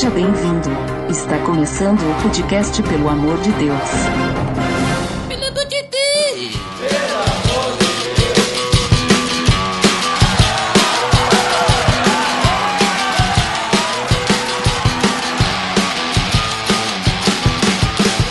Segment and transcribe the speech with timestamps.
[0.00, 0.70] Seja bem-vindo.
[1.10, 3.78] Está começando o podcast Pelo Amor de Deus.
[5.28, 6.56] Pelo amor de Deus!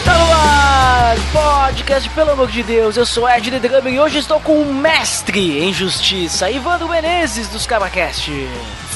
[0.03, 4.59] Tá podcast, pelo amor de Deus, eu sou Ed The Drummer e hoje estou com
[4.59, 8.31] o mestre em justiça, Ivandro Menezes dos Cabacast.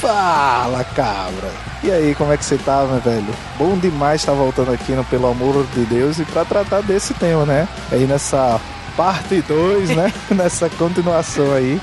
[0.08, 1.50] Fala, cabra!
[1.82, 3.34] E aí, como é que você tá, meu velho?
[3.56, 7.46] Bom demais estar voltando aqui no Pelo Amor de Deus e pra tratar desse tema,
[7.46, 7.66] né?
[7.90, 8.60] Aí nessa
[8.98, 10.12] parte 2, né?
[10.30, 11.80] nessa continuação aí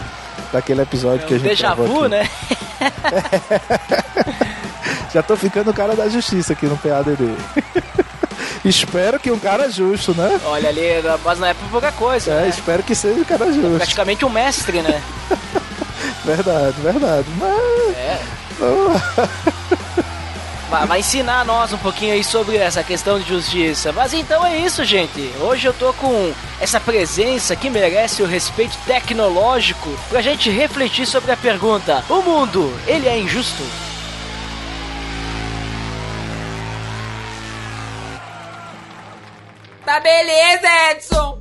[0.54, 2.10] daquele episódio que a gente Deja gravou vu, aqui.
[2.10, 2.30] né?
[5.12, 7.36] Já tô ficando o cara da justiça aqui no PADD.
[8.64, 10.40] espero que um cara justo, né?
[10.46, 10.82] Olha ali,
[11.26, 12.50] mas não é por pouca coisa, É, né?
[12.50, 13.78] espero que seja um cara justo.
[13.78, 15.02] Praticamente um mestre, né?
[16.24, 17.28] Verdade, verdade.
[17.38, 17.98] Mas...
[17.98, 18.20] É.
[20.72, 23.92] Vai, vai ensinar nós um pouquinho aí sobre essa questão de justiça.
[23.92, 25.20] Mas então é isso, gente.
[25.42, 31.30] Hoje eu tô com essa presença que merece o respeito tecnológico pra gente refletir sobre
[31.34, 33.62] a pergunta: o mundo, ele é injusto?
[39.86, 41.41] Tá beleza, Edson!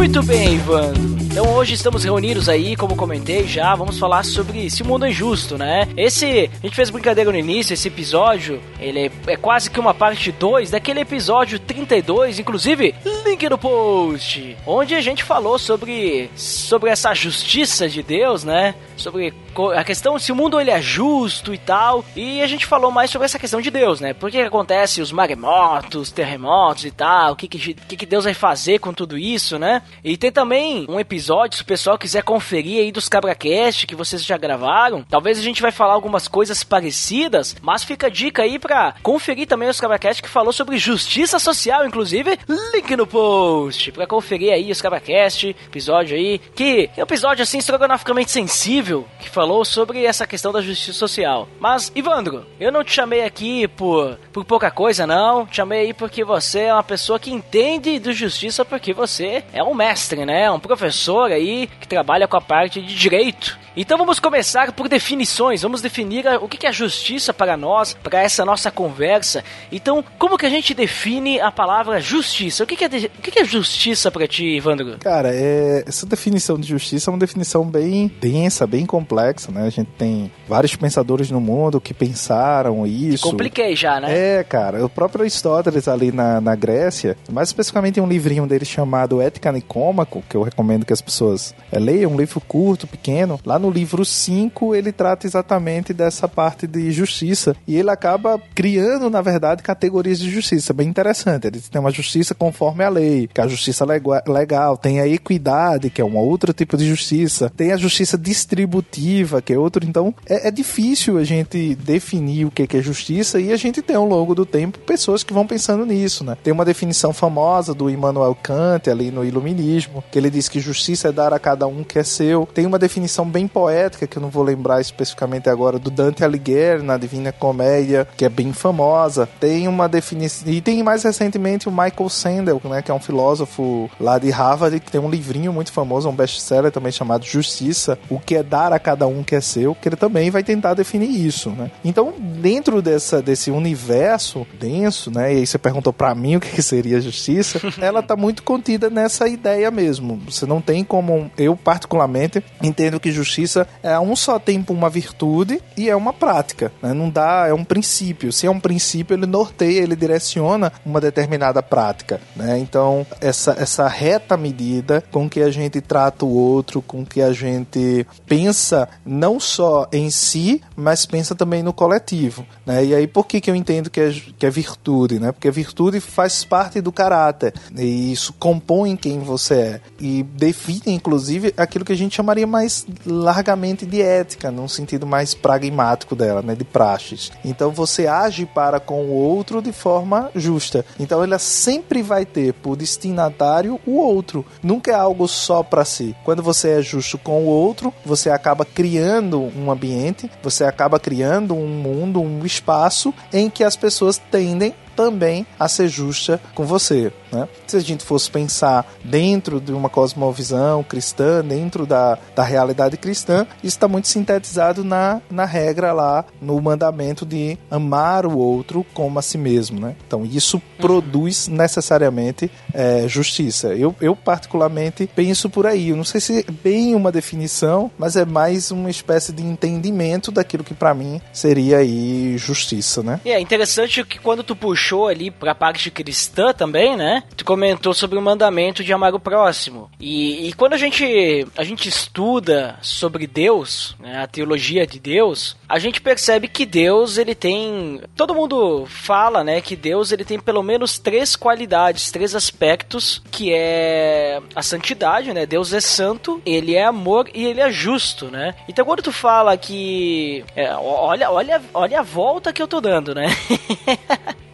[0.00, 1.29] Muito bem, Ivandro.
[1.30, 5.10] Então hoje estamos reunidos aí, como comentei já, vamos falar sobre se o mundo é
[5.10, 5.86] injusto, né?
[5.96, 9.94] Esse, a gente fez brincadeira no início, esse episódio, ele é, é quase que uma
[9.94, 16.90] parte 2 daquele episódio 32, inclusive, link no post, onde a gente falou sobre sobre
[16.90, 18.74] essa justiça de Deus, né?
[18.96, 19.32] Sobre
[19.76, 23.08] a questão se o mundo ele é justo e tal, e a gente falou mais
[23.08, 24.12] sobre essa questão de Deus, né?
[24.12, 28.24] Por que que acontece os maremotos, terremotos e tal, o que que, que que Deus
[28.24, 29.82] vai fazer com tudo isso, né?
[30.02, 34.24] E tem também um episódio, se o pessoal quiser conferir aí dos CabraCast que vocês
[34.24, 35.04] já gravaram.
[35.08, 39.46] Talvez a gente vai falar algumas coisas parecidas, mas fica a dica aí pra conferir
[39.46, 44.70] também os CabraCast que falou sobre justiça social, inclusive, link no post pra conferir aí
[44.70, 50.26] os CabraCast, episódio aí, que é um episódio assim estrogonoficamente sensível, que falou sobre essa
[50.26, 51.48] questão da justiça social.
[51.58, 55.46] Mas, Ivandro, eu não te chamei aqui por, por pouca coisa, não.
[55.46, 59.62] Te chamei aí porque você é uma pessoa que entende de justiça, porque você é
[59.62, 60.50] um mestre, né?
[60.50, 63.58] Um professor aí que trabalha com a parte de direito.
[63.76, 65.62] Então vamos começar por definições.
[65.62, 69.44] Vamos definir o que é justiça para nós, para essa nossa conversa.
[69.70, 72.64] Então, como que a gente define a palavra justiça?
[72.64, 74.98] O que que é, de- o que que é justiça para ti, Ivandro?
[74.98, 79.62] Cara, é, essa definição de justiça é uma definição bem densa, bem complexa, né?
[79.66, 83.22] A gente tem vários pensadores no mundo que pensaram isso.
[83.30, 84.08] Compliquei já, né?
[84.38, 88.64] É, cara, o próprio Aristóteles ali na, na Grécia, mais especificamente em um livrinho dele
[88.64, 93.40] chamado Ética Nicômaco, que eu recomendo que as pessoas é, leiam, um livro curto, pequeno.
[93.44, 99.10] Lá no livro 5 ele trata exatamente dessa parte de justiça e ele acaba criando,
[99.10, 101.46] na verdade, categorias de justiça bem interessante.
[101.46, 103.84] Ele tem uma justiça conforme a lei, que é a justiça
[104.26, 109.42] legal, tem a equidade, que é um outro tipo de justiça, tem a justiça distributiva,
[109.42, 109.84] que é outro.
[109.86, 113.82] Então, é, é difícil a gente definir o que que é justiça e a gente
[113.82, 116.36] tem ao longo do tempo pessoas que vão pensando nisso, né?
[116.42, 120.89] Tem uma definição famosa do Immanuel Kant ali no Iluminismo, que ele diz que justiça
[121.06, 122.48] é dar a cada um que é seu.
[122.52, 126.82] Tem uma definição bem poética, que eu não vou lembrar especificamente agora, do Dante Alighieri
[126.82, 129.28] na Divina Comédia, que é bem famosa.
[129.38, 130.48] Tem uma definição...
[130.50, 132.82] E tem mais recentemente o Michael Sandel, né?
[132.82, 136.72] Que é um filósofo lá de Harvard, que tem um livrinho muito famoso, um best-seller
[136.72, 139.96] também chamado Justiça, o que é dar a cada um que é seu, que ele
[139.96, 141.70] também vai tentar definir isso, né?
[141.84, 145.34] Então, dentro dessa, desse universo denso, né?
[145.34, 149.28] E aí você perguntou pra mim o que seria justiça, ela tá muito contida nessa
[149.28, 150.20] ideia mesmo.
[150.28, 151.30] Você não tem como.
[151.36, 156.12] Eu, particularmente, entendo que justiça é a um só tempo uma virtude e é uma
[156.12, 156.72] prática.
[156.82, 156.92] Né?
[156.92, 158.32] Não dá, é um princípio.
[158.32, 162.20] Se é um princípio, ele norteia, ele direciona uma determinada prática.
[162.34, 162.58] Né?
[162.58, 167.32] Então, essa, essa reta medida com que a gente trata o outro, com que a
[167.32, 172.46] gente pensa não só em si, mas pensa também no coletivo.
[172.64, 172.84] Né?
[172.86, 175.18] E aí, por que, que eu entendo que é, que é virtude?
[175.18, 175.32] Né?
[175.32, 177.54] Porque virtude faz parte do caráter.
[177.76, 179.80] E isso compõe quem você é.
[179.98, 185.34] E define, inclusive, aquilo que a gente chamaria mais largamente de ética, num sentido mais
[185.34, 186.54] pragmático dela, né?
[186.54, 187.30] de praxes.
[187.44, 190.84] Então você age para com o outro de forma justa.
[190.98, 194.44] Então ela sempre vai ter por destinatário o outro.
[194.62, 196.14] Nunca é algo só para si.
[196.24, 201.54] Quando você é justo com o outro, você acaba criando um ambiente, você acaba criando
[201.54, 207.12] um mundo, um espaço em que as pessoas tendem também a ser justa com você.
[207.32, 207.48] Né?
[207.66, 213.46] Se a gente fosse pensar dentro de uma cosmovisão cristã, dentro da, da realidade cristã,
[213.62, 219.18] isso está muito sintetizado na, na regra lá, no mandamento de amar o outro como
[219.18, 219.80] a si mesmo.
[219.80, 219.94] Né?
[220.06, 220.62] Então, isso uhum.
[220.78, 223.68] produz necessariamente é, justiça.
[223.68, 225.90] Eu, eu, particularmente, penso por aí.
[225.90, 230.32] Eu não sei se é bem uma definição, mas é mais uma espécie de entendimento
[230.32, 233.20] daquilo que para mim seria aí justiça, né?
[233.24, 237.22] E é interessante que quando tu puxa puxou ali pra parte cristã também, né?
[237.36, 239.90] Tu comentou sobre o mandamento de amar o próximo.
[240.00, 245.56] E, e quando a gente, a gente estuda sobre Deus, né, a teologia de Deus,
[245.68, 248.00] a gente percebe que Deus, ele tem...
[248.16, 253.52] Todo mundo fala, né, que Deus, ele tem pelo menos três qualidades, três aspectos, que
[253.52, 255.44] é a santidade, né?
[255.44, 258.54] Deus é santo, ele é amor e ele é justo, né?
[258.68, 260.44] Então quando tu fala que...
[260.56, 263.26] É, olha, olha, olha a volta que eu tô dando, né?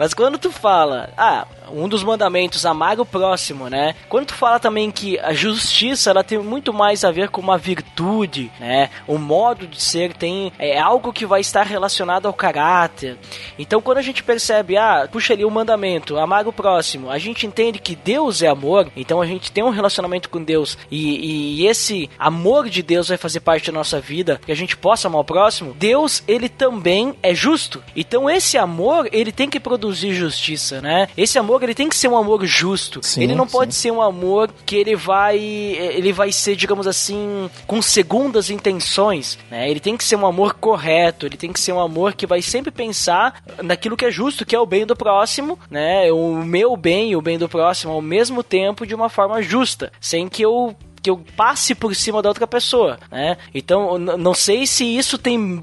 [0.00, 3.94] Mas quando tu fala, ah, um dos mandamentos, amar o próximo, né?
[4.08, 7.58] Quando tu fala também que a justiça, ela tem muito mais a ver com uma
[7.58, 8.90] virtude, né?
[9.06, 13.16] O modo de ser tem é algo que vai estar relacionado ao caráter.
[13.58, 17.46] Então, quando a gente percebe, ah, puxa ali o mandamento, amar o próximo, a gente
[17.46, 21.66] entende que Deus é amor, então a gente tem um relacionamento com Deus e, e
[21.66, 25.20] esse amor de Deus vai fazer parte da nossa vida, que a gente possa amar
[25.20, 25.74] o próximo.
[25.74, 27.82] Deus, ele também é justo.
[27.94, 31.08] Então, esse amor, ele tem que produzir justiça, né?
[31.16, 33.00] Esse amor amor ele tem que ser um amor justo.
[33.02, 33.52] Sim, ele não sim.
[33.52, 39.38] pode ser um amor que ele vai ele vai ser, digamos assim, com segundas intenções,
[39.50, 39.70] né?
[39.70, 42.42] Ele tem que ser um amor correto, ele tem que ser um amor que vai
[42.42, 46.10] sempre pensar naquilo que é justo, que é o bem do próximo, né?
[46.12, 49.92] O meu bem e o bem do próximo ao mesmo tempo de uma forma justa,
[50.00, 53.36] sem que eu que eu passe por cima da outra pessoa, né?
[53.54, 55.58] Então, não sei se isso tem,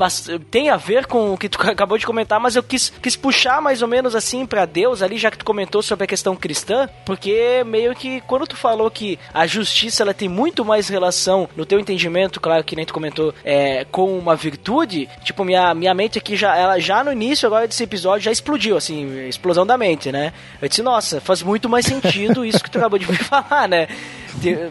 [0.49, 3.61] tem a ver com o que tu acabou de comentar, mas eu quis, quis puxar
[3.61, 6.89] mais ou menos assim para Deus ali, já que tu comentou sobre a questão cristã,
[7.05, 11.65] porque meio que quando tu falou que a justiça ela tem muito mais relação, no
[11.65, 16.17] teu entendimento, claro que nem tu comentou, é, com uma virtude, tipo, minha, minha mente
[16.17, 20.11] aqui já, ela já no início agora desse episódio já explodiu, assim, explosão da mente,
[20.11, 20.33] né?
[20.61, 23.87] Eu disse, nossa, faz muito mais sentido isso que tu acabou de me falar, né?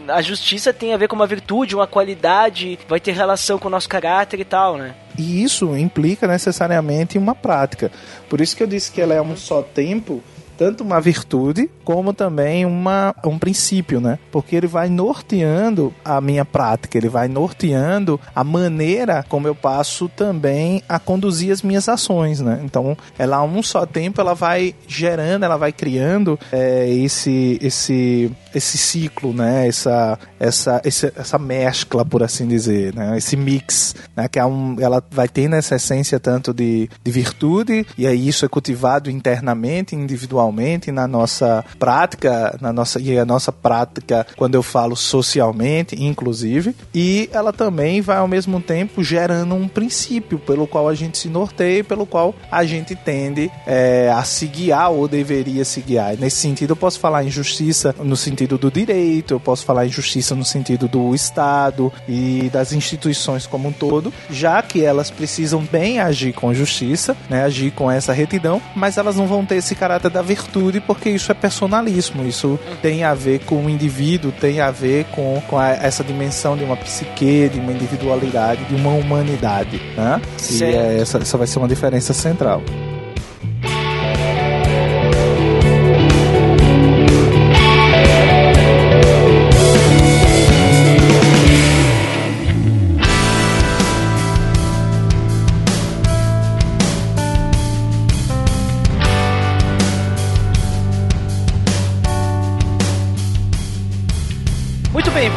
[0.07, 3.71] A justiça tem a ver com uma virtude, uma qualidade, vai ter relação com o
[3.71, 4.95] nosso caráter e tal, né?
[5.17, 7.91] E isso implica necessariamente uma prática.
[8.29, 10.21] Por isso que eu disse que ela é um só tempo,
[10.57, 14.19] tanto uma virtude como também uma, um princípio, né?
[14.31, 20.09] Porque ele vai norteando a minha prática, ele vai norteando a maneira como eu passo
[20.09, 22.59] também a conduzir as minhas ações, né?
[22.63, 28.31] Então, ela a um só tempo ela vai gerando, ela vai criando é, esse esse
[28.57, 29.67] esse ciclo, né?
[29.67, 33.17] Essa essa essa, essa mescla, por assim dizer, né?
[33.17, 34.27] Esse mix, né?
[34.27, 38.45] Que é um, ela vai ter nessa essência tanto de, de virtude e aí isso
[38.45, 44.63] é cultivado internamente, individualmente na nossa prática, na nossa e a nossa prática quando eu
[44.63, 50.87] falo socialmente, inclusive, e ela também vai ao mesmo tempo gerando um princípio pelo qual
[50.87, 55.65] a gente se norteia, pelo qual a gente tende é, a se guiar ou deveria
[55.65, 56.17] se guiar.
[56.17, 59.89] Nesse sentido, eu posso falar em justiça no sentido do direito, eu posso falar em
[59.89, 65.67] justiça no sentido do Estado e das instituições como um todo, já que elas precisam
[65.71, 69.73] bem agir com justiça, né, agir com essa retidão, mas elas não vão ter esse
[69.73, 74.61] caráter da virtude, porque isso é personalismo, isso tem a ver com o indivíduo, tem
[74.61, 78.91] a ver com, com a, essa dimensão de uma psique, de uma individualidade, de uma
[78.91, 79.81] humanidade.
[79.95, 80.21] Né?
[80.51, 82.61] E é, essa, essa vai ser uma diferença central.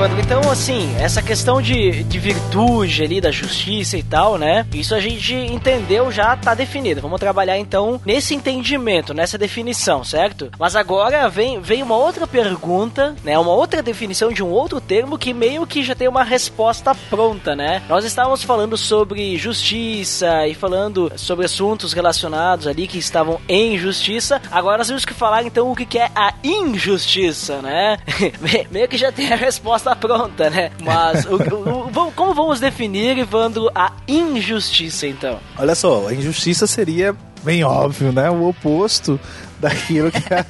[0.00, 0.39] Bem, Evandro.
[0.50, 4.66] Assim, essa questão de, de virtude ali, da justiça e tal, né?
[4.74, 7.00] Isso a gente entendeu, já tá definido.
[7.00, 10.50] Vamos trabalhar então nesse entendimento, nessa definição, certo?
[10.58, 13.38] Mas agora vem, vem uma outra pergunta, né?
[13.38, 17.54] Uma outra definição de um outro termo que meio que já tem uma resposta pronta,
[17.54, 17.82] né?
[17.88, 24.42] Nós estávamos falando sobre justiça e falando sobre assuntos relacionados ali que estavam em justiça.
[24.50, 27.98] Agora nós temos que falar então o que é a injustiça, né?
[28.70, 30.70] meio que já tem a resposta pronta, né?
[30.82, 35.38] Mas o, o, o, como vamos definir, Evandro, a injustiça então?
[35.58, 38.30] Olha só, a injustiça seria bem óbvio, né?
[38.30, 39.18] O oposto
[39.58, 40.44] daquilo que é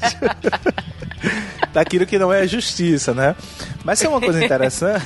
[1.72, 3.34] daquilo que não é justiça, né?
[3.84, 5.04] Mas tem uma coisa interessante.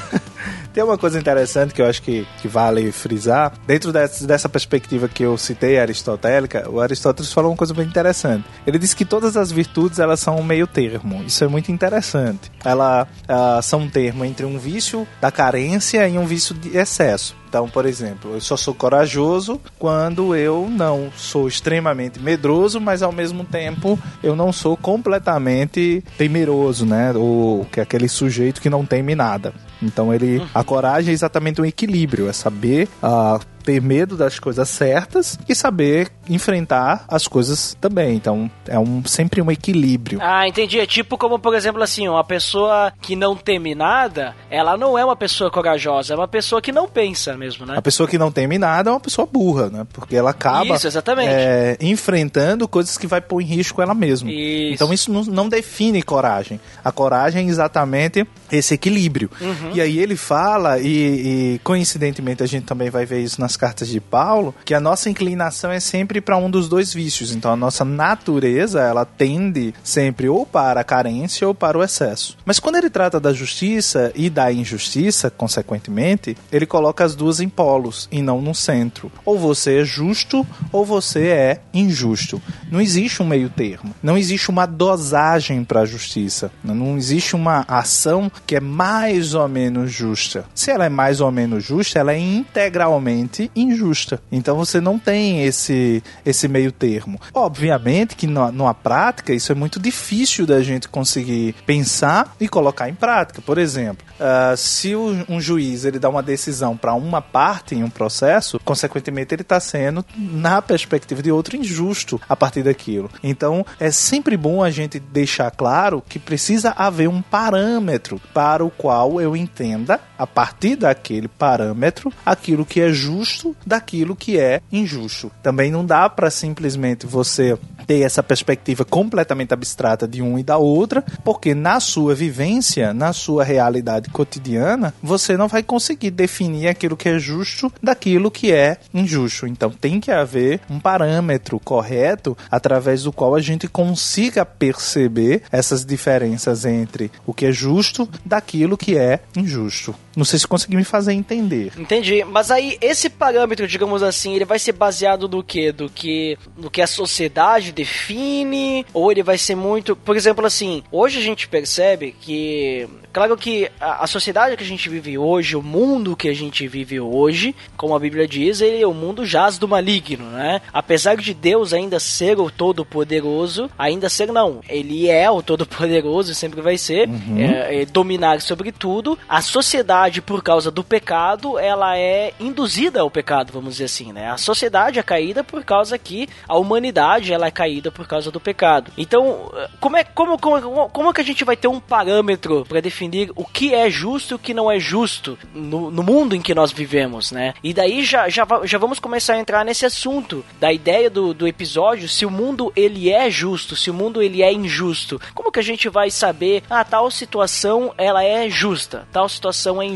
[0.75, 3.53] Tem uma coisa interessante que eu acho que, que vale frisar.
[3.65, 8.45] Dentro dessa, dessa perspectiva que eu citei aristotélica, o Aristóteles falou uma coisa bem interessante.
[8.67, 11.23] Ele disse que todas as virtudes elas são um meio termo.
[11.25, 12.51] Isso é muito interessante.
[12.65, 17.37] Elas uh, são um termo entre um vício da carência e um vício de excesso.
[17.49, 23.13] Então, por exemplo, eu só sou corajoso quando eu não sou extremamente medroso, mas ao
[23.13, 27.13] mesmo tempo eu não sou completamente temeroso, né?
[27.15, 29.55] Ou que é aquele sujeito que não teme nada.
[29.85, 34.69] Então ele a coragem é exatamente um equilíbrio, é saber uh, ter medo das coisas
[34.69, 38.15] certas e saber enfrentar as coisas também.
[38.15, 40.19] Então, é um, sempre um equilíbrio.
[40.23, 40.79] Ah, entendi.
[40.79, 45.05] É tipo como, por exemplo, assim, uma pessoa que não teme nada, ela não é
[45.05, 47.77] uma pessoa corajosa, é uma pessoa que não pensa mesmo, né?
[47.77, 49.87] A pessoa que não teme nada é uma pessoa burra, né?
[49.93, 50.89] Porque ela acaba isso.
[51.19, 54.31] É, enfrentando coisas que vai pôr em risco ela mesma.
[54.31, 54.75] Isso.
[54.75, 56.61] Então, isso não, não define coragem.
[56.85, 59.31] A coragem é exatamente esse equilíbrio.
[59.41, 59.73] Uhum.
[59.75, 63.57] E aí ele fala, e, e coincidentemente a gente também vai ver isso nas nas
[63.57, 67.33] cartas de Paulo, que a nossa inclinação é sempre para um dos dois vícios.
[67.33, 72.37] Então a nossa natureza, ela tende sempre ou para a carência ou para o excesso.
[72.45, 77.49] Mas quando ele trata da justiça e da injustiça, consequentemente, ele coloca as duas em
[77.49, 79.11] polos e não no centro.
[79.25, 82.43] Ou você é justo ou você é injusto.
[82.71, 83.95] Não existe um meio termo.
[84.03, 86.51] Não existe uma dosagem para a justiça.
[86.63, 90.45] Não existe uma ação que é mais ou menos justa.
[90.55, 94.21] Se ela é mais ou menos justa, ela é integralmente injusta.
[94.31, 97.21] Então você não tem esse, esse meio termo.
[97.33, 102.89] Obviamente que na, numa prática isso é muito difícil da gente conseguir pensar e colocar
[102.89, 103.41] em prática.
[103.43, 107.91] Por exemplo, uh, se um juiz ele dá uma decisão para uma parte em um
[107.91, 113.11] processo, consequentemente ele está sendo, na perspectiva de outro, injusto a partir daquilo.
[113.23, 118.71] Então é sempre bom a gente deixar claro que precisa haver um parâmetro para o
[118.71, 125.31] qual eu entenda, a partir daquele parâmetro, aquilo que é justo daquilo que é injusto.
[125.43, 130.57] Também não dá para simplesmente você ter essa perspectiva completamente abstrata de um e da
[130.57, 136.97] outra, porque na sua vivência, na sua realidade cotidiana, você não vai conseguir definir aquilo
[136.97, 139.47] que é justo daquilo que é injusto.
[139.47, 145.85] Então tem que haver um parâmetro correto através do qual a gente consiga perceber essas
[145.85, 149.95] diferenças entre o que é justo daquilo que é injusto.
[150.17, 151.73] Não sei se consegui me fazer entender.
[151.77, 152.25] Entendi.
[152.25, 155.73] Mas aí esse parâmetro, digamos assim, ele vai ser baseado no que?
[155.73, 160.83] Do que no que a sociedade define ou ele vai ser muito, por exemplo, assim,
[160.91, 165.55] hoje a gente percebe que Claro que a, a, sociedade que a gente vive hoje,
[165.55, 169.25] o mundo que a gente vive hoje, como a Bíblia diz, ele é o mundo
[169.25, 170.61] jaz do maligno, né?
[170.73, 176.35] Apesar de Deus ainda ser o Todo-Poderoso, ainda ser não, ele é o Todo-Poderoso e
[176.35, 177.39] sempre vai ser, uhum.
[177.39, 179.17] é, é, dominar sobre tudo.
[179.29, 184.31] A sociedade, por causa do pecado, ela é induzida ao pecado, vamos dizer assim, né?
[184.31, 188.41] A sociedade é caída por causa que a humanidade ela é caída por causa do
[188.41, 188.91] pecado.
[188.97, 192.81] Então, como é como como, como é que a gente vai ter um parâmetro para
[192.81, 196.35] definir definir o que é justo e o que não é justo no, no mundo
[196.35, 197.55] em que nós vivemos, né?
[197.63, 201.47] E daí já, já, já vamos começar a entrar nesse assunto da ideia do, do
[201.47, 205.21] episódio, se o mundo ele é justo, se o mundo ele é injusto.
[205.35, 209.87] Como que a gente vai saber, ah, tal situação ela é justa, tal situação é
[209.87, 209.94] injusta?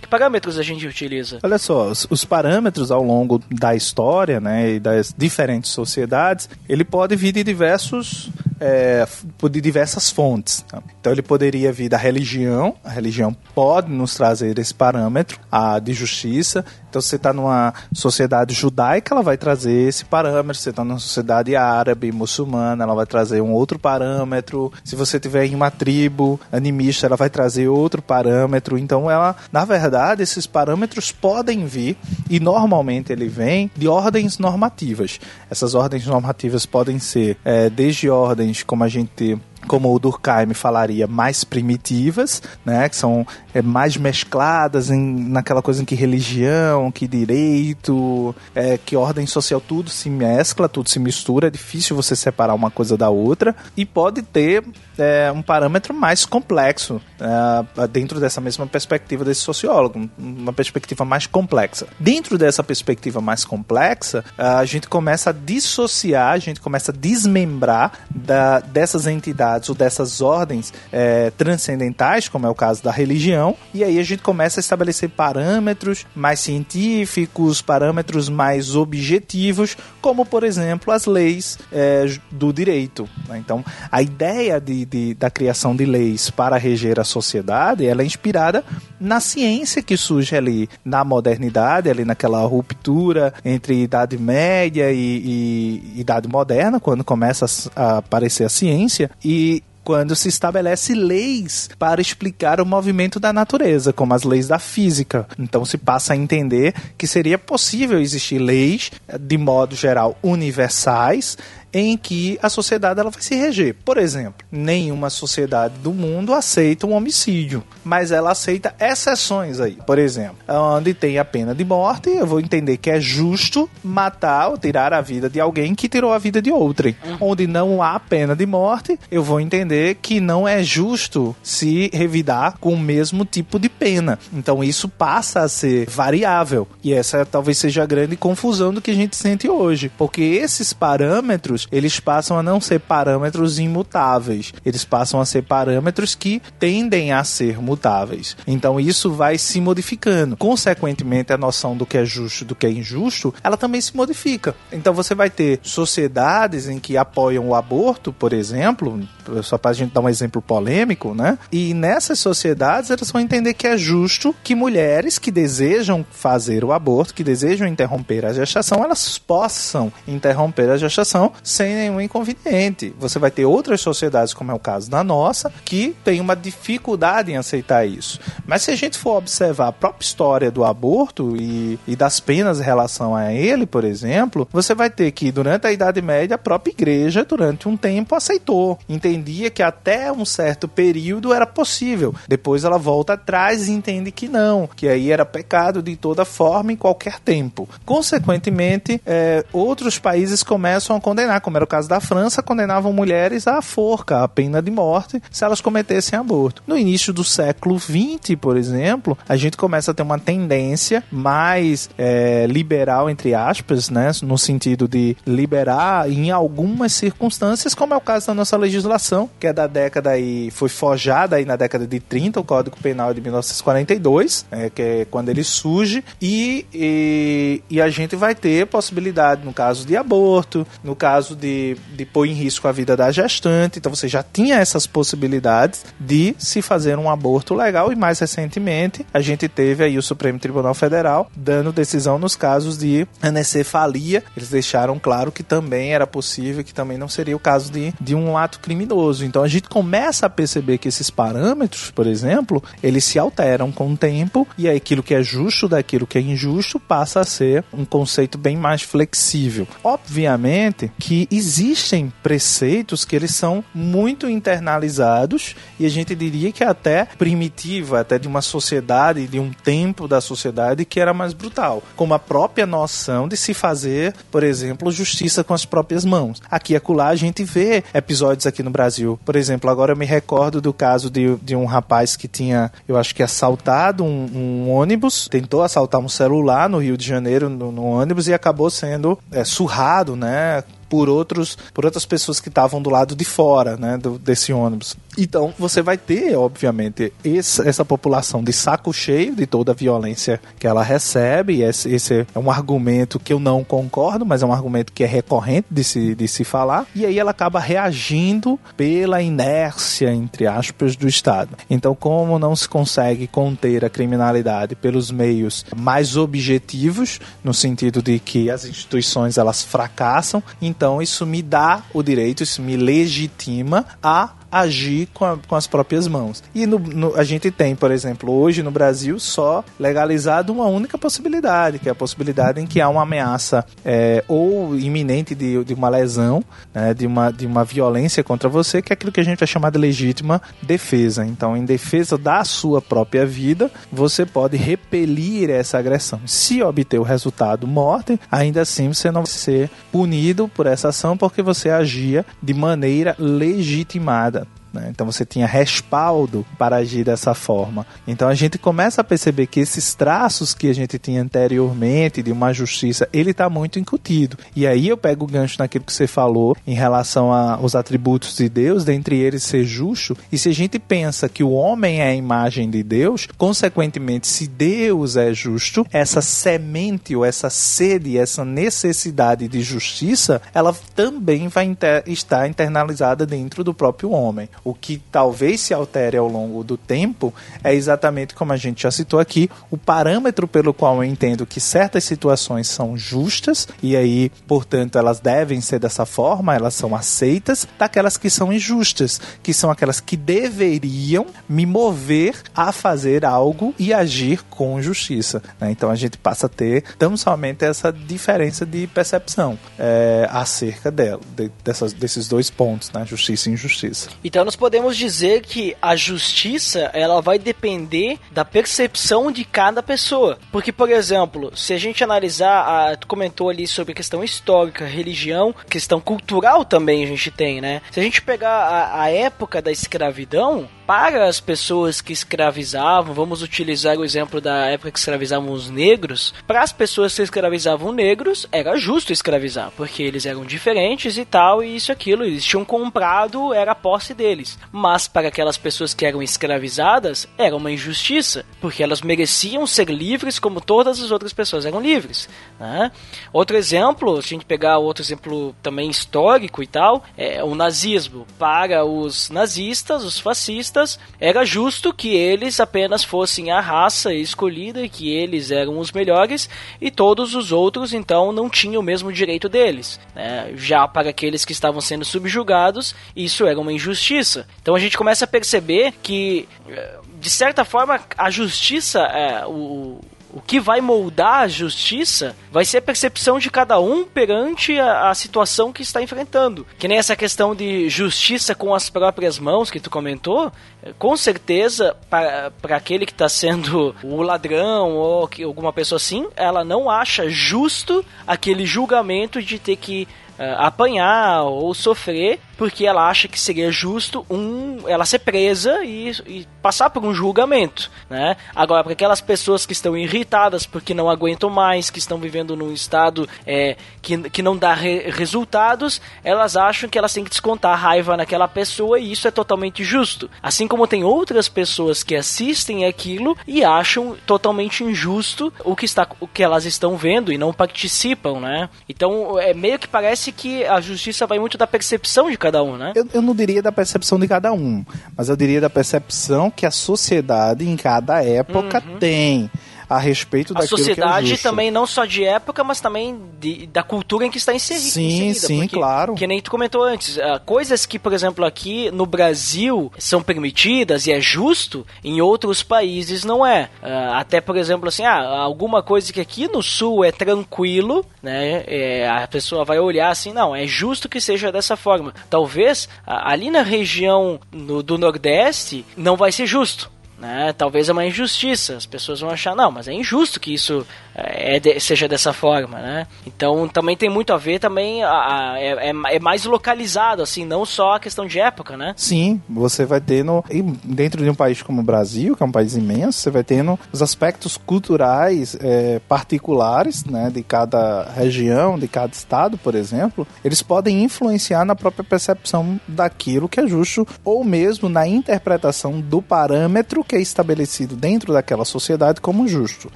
[0.00, 1.38] Que parâmetros a gente utiliza?
[1.42, 6.84] Olha só, os, os parâmetros ao longo da história, né, e das diferentes sociedades, ele
[6.84, 9.06] pode vir de diversos é,
[9.50, 10.62] de diversas fontes.
[10.68, 10.82] Tá?
[11.00, 15.92] Então ele poderia vir da religião, a religião pode nos trazer esse parâmetro a, de
[15.92, 16.64] justiça.
[16.88, 20.60] Então, você está numa sociedade judaica, ela vai trazer esse parâmetro.
[20.60, 24.72] Você está numa sociedade árabe, muçulmana, ela vai trazer um outro parâmetro.
[24.84, 28.76] Se você estiver em uma tribo animista, ela vai trazer outro parâmetro.
[28.76, 31.96] Então, ela, na verdade, esses parâmetros podem vir
[32.28, 35.20] e normalmente ele vem de ordens normativas.
[35.48, 41.06] Essas ordens normativas podem ser é, desde ordens como a gente como o Durkheim falaria,
[41.06, 47.06] mais primitivas, né, que são é, mais mescladas em, naquela coisa em que religião, que
[47.06, 52.54] direito, é, que ordem social, tudo se mescla, tudo se mistura, é difícil você separar
[52.54, 54.64] uma coisa da outra, e pode ter
[54.98, 61.26] é, um parâmetro mais complexo é, dentro dessa mesma perspectiva desse sociólogo, uma perspectiva mais
[61.26, 61.86] complexa.
[61.98, 67.92] Dentro dessa perspectiva mais complexa, a gente começa a dissociar, a gente começa a desmembrar
[68.10, 73.82] da, dessas entidades ou dessas ordens é, transcendentais, como é o caso da religião, e
[73.82, 80.92] aí a gente começa a estabelecer parâmetros mais científicos, parâmetros mais objetivos, como por exemplo
[80.92, 83.08] as leis é, do direito.
[83.28, 83.38] Né?
[83.38, 88.04] Então, a ideia de, de, da criação de leis para reger a sociedade, ela é
[88.04, 88.64] inspirada
[89.00, 96.00] na ciência que surge ali na modernidade, ali naquela ruptura entre Idade Média e, e
[96.00, 99.39] Idade Moderna, quando começa a aparecer a ciência, e
[99.82, 105.26] quando se estabelece leis para explicar o movimento da natureza, como as leis da física.
[105.38, 111.36] Então se passa a entender que seria possível existir leis, de modo geral, universais,
[111.72, 113.74] em que a sociedade ela vai se reger.
[113.84, 119.78] Por exemplo, nenhuma sociedade do mundo aceita um homicídio, mas ela aceita exceções aí.
[119.86, 124.48] Por exemplo, onde tem a pena de morte, eu vou entender que é justo matar
[124.48, 126.96] ou tirar a vida de alguém que tirou a vida de outrem.
[127.04, 127.16] Uhum.
[127.20, 132.56] Onde não há pena de morte, eu vou entender que não é justo se revidar
[132.58, 134.18] com o mesmo tipo de pena.
[134.32, 136.66] Então isso passa a ser variável.
[136.82, 140.72] E essa talvez seja a grande confusão do que a gente sente hoje, porque esses
[140.72, 144.52] parâmetros parâmetros, eles passam a não ser parâmetros imutáveis.
[144.64, 148.36] Eles passam a ser parâmetros que tendem a ser mutáveis.
[148.46, 150.36] Então isso vai se modificando.
[150.36, 154.54] Consequentemente, a noção do que é justo do que é injusto, ela também se modifica.
[154.72, 159.00] Então você vai ter sociedades em que apoiam o aborto, por exemplo,
[159.42, 161.38] só para a gente dar um exemplo polêmico, né?
[161.50, 166.72] E nessas sociedades elas vão entender que é justo que mulheres que desejam fazer o
[166.72, 172.94] aborto, que desejam interromper a gestação, elas possam interromper a gestação sem nenhum inconveniente.
[172.98, 177.32] Você vai ter outras sociedades, como é o caso da nossa, que tem uma dificuldade
[177.32, 178.20] em aceitar isso.
[178.46, 182.60] Mas se a gente for observar a própria história do aborto e, e das penas
[182.60, 186.38] em relação a ele, por exemplo, você vai ter que durante a Idade Média a
[186.38, 192.14] própria igreja, durante um tempo, aceitou, entendia que até um certo período era possível.
[192.28, 196.72] Depois ela volta atrás e entende que não, que aí era pecado de toda forma
[196.72, 197.68] em qualquer tempo.
[197.84, 203.46] Consequentemente, é, outros países começam a condenar como era o caso da França, condenavam mulheres
[203.46, 206.62] à forca, à pena de morte, se elas cometessem aborto.
[206.66, 211.90] No início do século XX, por exemplo, a gente começa a ter uma tendência mais
[211.96, 218.00] é, liberal, entre aspas, né, no sentido de liberar em algumas circunstâncias, como é o
[218.00, 222.00] caso da nossa legislação, que é da década aí, foi forjada aí na década de
[222.00, 227.80] 30, o Código Penal de 1942, é, que é quando ele surge, e, e, e
[227.80, 232.26] a gente vai ter possibilidade no caso de aborto, no caso caso de, de pôr
[232.26, 233.78] em risco a vida da gestante.
[233.78, 239.06] Então você já tinha essas possibilidades de se fazer um aborto legal e mais recentemente
[239.12, 244.22] a gente teve aí o Supremo Tribunal Federal dando decisão nos casos de anencefalia.
[244.36, 248.14] Eles deixaram claro que também era possível, que também não seria o caso de, de
[248.14, 249.24] um ato criminoso.
[249.24, 253.92] Então a gente começa a perceber que esses parâmetros, por exemplo, eles se alteram com
[253.92, 257.84] o tempo e aquilo que é justo daquilo que é injusto passa a ser um
[257.84, 259.66] conceito bem mais flexível.
[259.84, 267.04] Obviamente que existem preceitos que eles são muito internalizados e a gente diria que até
[267.04, 272.14] primitiva, até de uma sociedade, de um tempo da sociedade que era mais brutal, como
[272.14, 276.40] a própria noção de se fazer, por exemplo, justiça com as próprias mãos.
[276.50, 279.18] Aqui e acolá a gente vê episódios aqui no Brasil.
[279.24, 282.96] Por exemplo, agora eu me recordo do caso de, de um rapaz que tinha, eu
[282.96, 287.72] acho que assaltado um, um ônibus, tentou assaltar um celular no Rio de Janeiro, no,
[287.72, 290.62] no ônibus, e acabou sendo é, surrado, né?
[290.90, 294.96] Por outros por outras pessoas que estavam do lado de fora, né, do, desse ônibus.
[295.20, 300.40] Então você vai ter, obviamente, esse, essa população de saco cheio de toda a violência
[300.58, 301.60] que ela recebe.
[301.60, 305.06] Esse, esse, é um argumento que eu não concordo, mas é um argumento que é
[305.06, 306.86] recorrente de se, de se falar.
[306.94, 311.50] E aí ela acaba reagindo pela inércia, entre aspas, do Estado.
[311.68, 318.18] Então, como não se consegue conter a criminalidade pelos meios mais objetivos, no sentido de
[318.18, 324.39] que as instituições elas fracassam, então isso me dá o direito, isso me legitima a
[324.50, 326.42] agir com, a, com as próprias mãos.
[326.54, 330.98] E no, no, a gente tem, por exemplo, hoje no Brasil só legalizado uma única
[330.98, 335.74] possibilidade, que é a possibilidade em que há uma ameaça é, ou iminente de, de
[335.74, 336.42] uma lesão,
[336.74, 339.46] né, de, uma, de uma violência contra você, que é aquilo que a gente vai
[339.46, 341.24] chamar de legítima defesa.
[341.24, 346.20] Então, em defesa da sua própria vida, você pode repelir essa agressão.
[346.26, 351.16] Se obter o resultado morte, ainda assim você não vai ser punido por essa ação
[351.16, 354.39] porque você agia de maneira legitimada.
[354.72, 354.88] Né?
[354.90, 357.86] Então você tinha respaldo para agir dessa forma.
[358.06, 362.32] Então a gente começa a perceber que esses traços que a gente tinha anteriormente de
[362.32, 364.36] uma justiça, ele está muito incutido.
[364.54, 368.48] E aí eu pego o gancho naquilo que você falou em relação aos atributos de
[368.48, 370.16] Deus, dentre eles ser justo.
[370.30, 374.46] E se a gente pensa que o homem é a imagem de Deus, consequentemente, se
[374.46, 381.64] Deus é justo, essa semente ou essa sede, essa necessidade de justiça, ela também vai
[381.64, 384.48] inter estar internalizada dentro do próprio homem.
[384.64, 388.90] O que talvez se altere ao longo do tempo é exatamente como a gente já
[388.90, 394.30] citou aqui, o parâmetro pelo qual eu entendo que certas situações são justas e aí,
[394.46, 399.70] portanto, elas devem ser dessa forma, elas são aceitas, daquelas que são injustas, que são
[399.70, 405.42] aquelas que deveriam me mover a fazer algo e agir com justiça.
[405.60, 405.70] Né?
[405.70, 411.20] Então a gente passa a ter tão somente essa diferença de percepção é, acerca dela,
[411.36, 413.04] de, dessas, desses dois pontos, né?
[413.06, 414.10] justiça e injustiça.
[414.22, 420.40] Então nós podemos dizer que a justiça ela vai depender da percepção de cada pessoa.
[420.50, 425.54] Porque, por exemplo, se a gente analisar, a, tu comentou ali sobre questão histórica, religião,
[425.68, 427.80] questão cultural também a gente tem, né?
[427.92, 433.42] Se a gente pegar a, a época da escravidão, para as pessoas que escravizavam, vamos
[433.42, 438.48] utilizar o exemplo da época que escravizavam os negros, para as pessoas que escravizavam negros,
[438.50, 443.54] era justo escravizar, porque eles eram diferentes e tal, e isso aquilo, eles tinham comprado,
[443.54, 444.39] era a posse deles.
[444.72, 450.38] Mas para aquelas pessoas que eram escravizadas, era uma injustiça, porque elas mereciam ser livres
[450.38, 452.28] como todas as outras pessoas eram livres.
[452.58, 452.90] Né?
[453.32, 458.26] Outro exemplo, se a gente pegar outro exemplo também histórico e tal, é o nazismo.
[458.38, 464.88] Para os nazistas, os fascistas, era justo que eles apenas fossem a raça escolhida e
[464.88, 466.48] que eles eram os melhores
[466.80, 469.98] e todos os outros então não tinham o mesmo direito deles.
[470.14, 470.52] Né?
[470.56, 474.29] Já para aqueles que estavam sendo subjugados, isso era uma injustiça.
[474.60, 480.00] Então a gente começa a perceber que eh, de certa forma a justiça, é, o,
[480.32, 485.10] o que vai moldar a justiça vai ser a percepção de cada um perante a,
[485.10, 486.66] a, situação que está enfrentando.
[486.78, 490.52] Que nem essa questão de justiça com as próprias mãos que tu comentou,
[490.98, 496.64] com certeza, para aquele que está sendo o ladrão ou que, alguma pessoa assim, ela
[496.64, 500.06] não acha justo aquele julgamento de ter que
[500.38, 506.10] uh, apanhar ou sofrer porque ela acha que seria justo um ela ser presa e,
[506.26, 508.36] e passar por um julgamento, né?
[508.54, 512.70] Agora, para aquelas pessoas que estão irritadas porque não aguentam mais, que estão vivendo num
[512.70, 517.72] estado é, que, que não dá re resultados, elas acham que elas têm que descontar
[517.72, 520.28] a raiva naquela pessoa e isso é totalmente justo.
[520.42, 526.06] Assim como tem outras pessoas que assistem aquilo e acham totalmente injusto o que está
[526.20, 528.68] o que elas estão vendo e não participam, né?
[528.86, 532.62] Então, é meio que parece que a justiça vai muito da percepção de cada cada
[532.62, 532.92] um, né?
[532.94, 534.84] Eu, eu não diria da percepção de cada um,
[535.16, 538.98] mas eu diria da percepção que a sociedade em cada época uhum.
[538.98, 539.50] tem
[539.90, 541.42] a respeito a daquilo sociedade que é justo.
[541.42, 545.06] também não só de época, mas também de, da cultura em que está inseri sim,
[545.06, 545.46] inserida.
[545.48, 546.14] Sim, porque, claro.
[546.14, 551.08] Que nem tu comentou antes, uh, coisas que, por exemplo, aqui no Brasil são permitidas
[551.08, 553.68] e é justo, em outros países não é.
[553.82, 558.62] Uh, até, por exemplo, assim, ah, alguma coisa que aqui no sul é tranquilo, né?
[558.68, 562.14] É, a pessoa vai olhar assim, não, é justo que seja dessa forma.
[562.30, 562.88] Talvez uh,
[563.24, 566.88] ali na região no, do Nordeste não vai ser justo
[567.20, 567.52] né?
[567.52, 568.76] Talvez é uma injustiça.
[568.76, 570.86] As pessoas vão achar, não, mas é injusto que isso
[571.24, 573.06] é, é de, seja dessa forma, né?
[573.26, 577.64] Então também tem muito a ver também a, a, é, é, mais localizado, assim, não
[577.64, 578.94] só a questão de época, né?
[578.96, 580.44] Sim, você vai tendo
[580.84, 583.78] dentro de um país como o Brasil, que é um país imenso, você vai tendo
[583.92, 590.62] os aspectos culturais é, particulares, né, de cada região, de cada estado, por exemplo, eles
[590.62, 597.04] podem influenciar na própria percepção daquilo que é justo ou mesmo na interpretação do parâmetro
[597.04, 599.90] que é estabelecido dentro daquela sociedade como justo.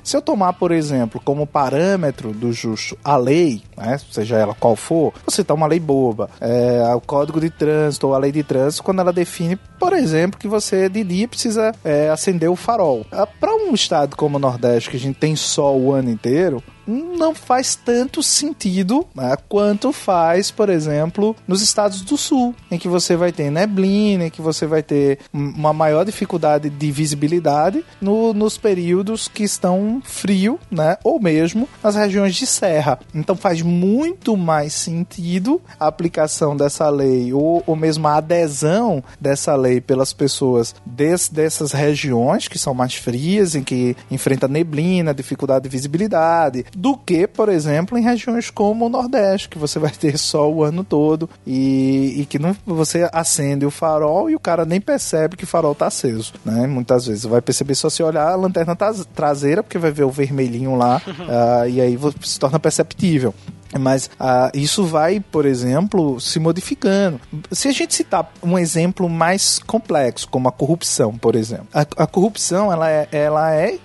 [0.03, 4.77] Se eu tomar, por exemplo, como parâmetro do justo a lei, né, seja ela qual
[4.77, 8.43] for, você tá uma lei boba, é, o código de trânsito ou a lei de
[8.43, 13.05] trânsito, quando ela define, por exemplo, que você de dia precisa é, acender o farol.
[13.13, 16.63] Ah, Para um estado como o Nordeste, que a gente tem sol o ano inteiro,
[16.87, 22.89] não faz tanto sentido né, quanto faz, por exemplo, nos estados do sul, em que
[22.89, 28.35] você vai ter neblina, em que você vai ter uma maior dificuldade de visibilidade no-
[28.35, 32.99] nos períodos que estão frio, né, ou mesmo nas regiões de serra.
[33.15, 39.57] Então faz muito mais sentido a aplicação dessa lei ou, ou mesmo a adesão dessa
[39.57, 45.65] lei pelas pessoas des- dessas regiões que são mais frias, em que enfrenta neblina, dificuldade
[45.65, 50.19] de visibilidade, do que, por exemplo, em regiões como o Nordeste, que você vai ter
[50.19, 54.65] sol o ano todo e, e que não, você acende o farol e o cara
[54.65, 56.67] nem percebe que o farol tá aceso, né?
[56.67, 58.77] Muitas vezes vai perceber só se olhar a lanterna
[59.15, 63.35] traseira, porque vai ver o vermelhinho lá ah, e aí se torna perceptível.
[63.79, 67.21] Mas ah, isso vai, por exemplo, se modificando.
[67.51, 71.67] Se a gente citar um exemplo mais complexo, como a corrupção, por exemplo.
[71.73, 73.79] A, a corrupção, ela é, ela é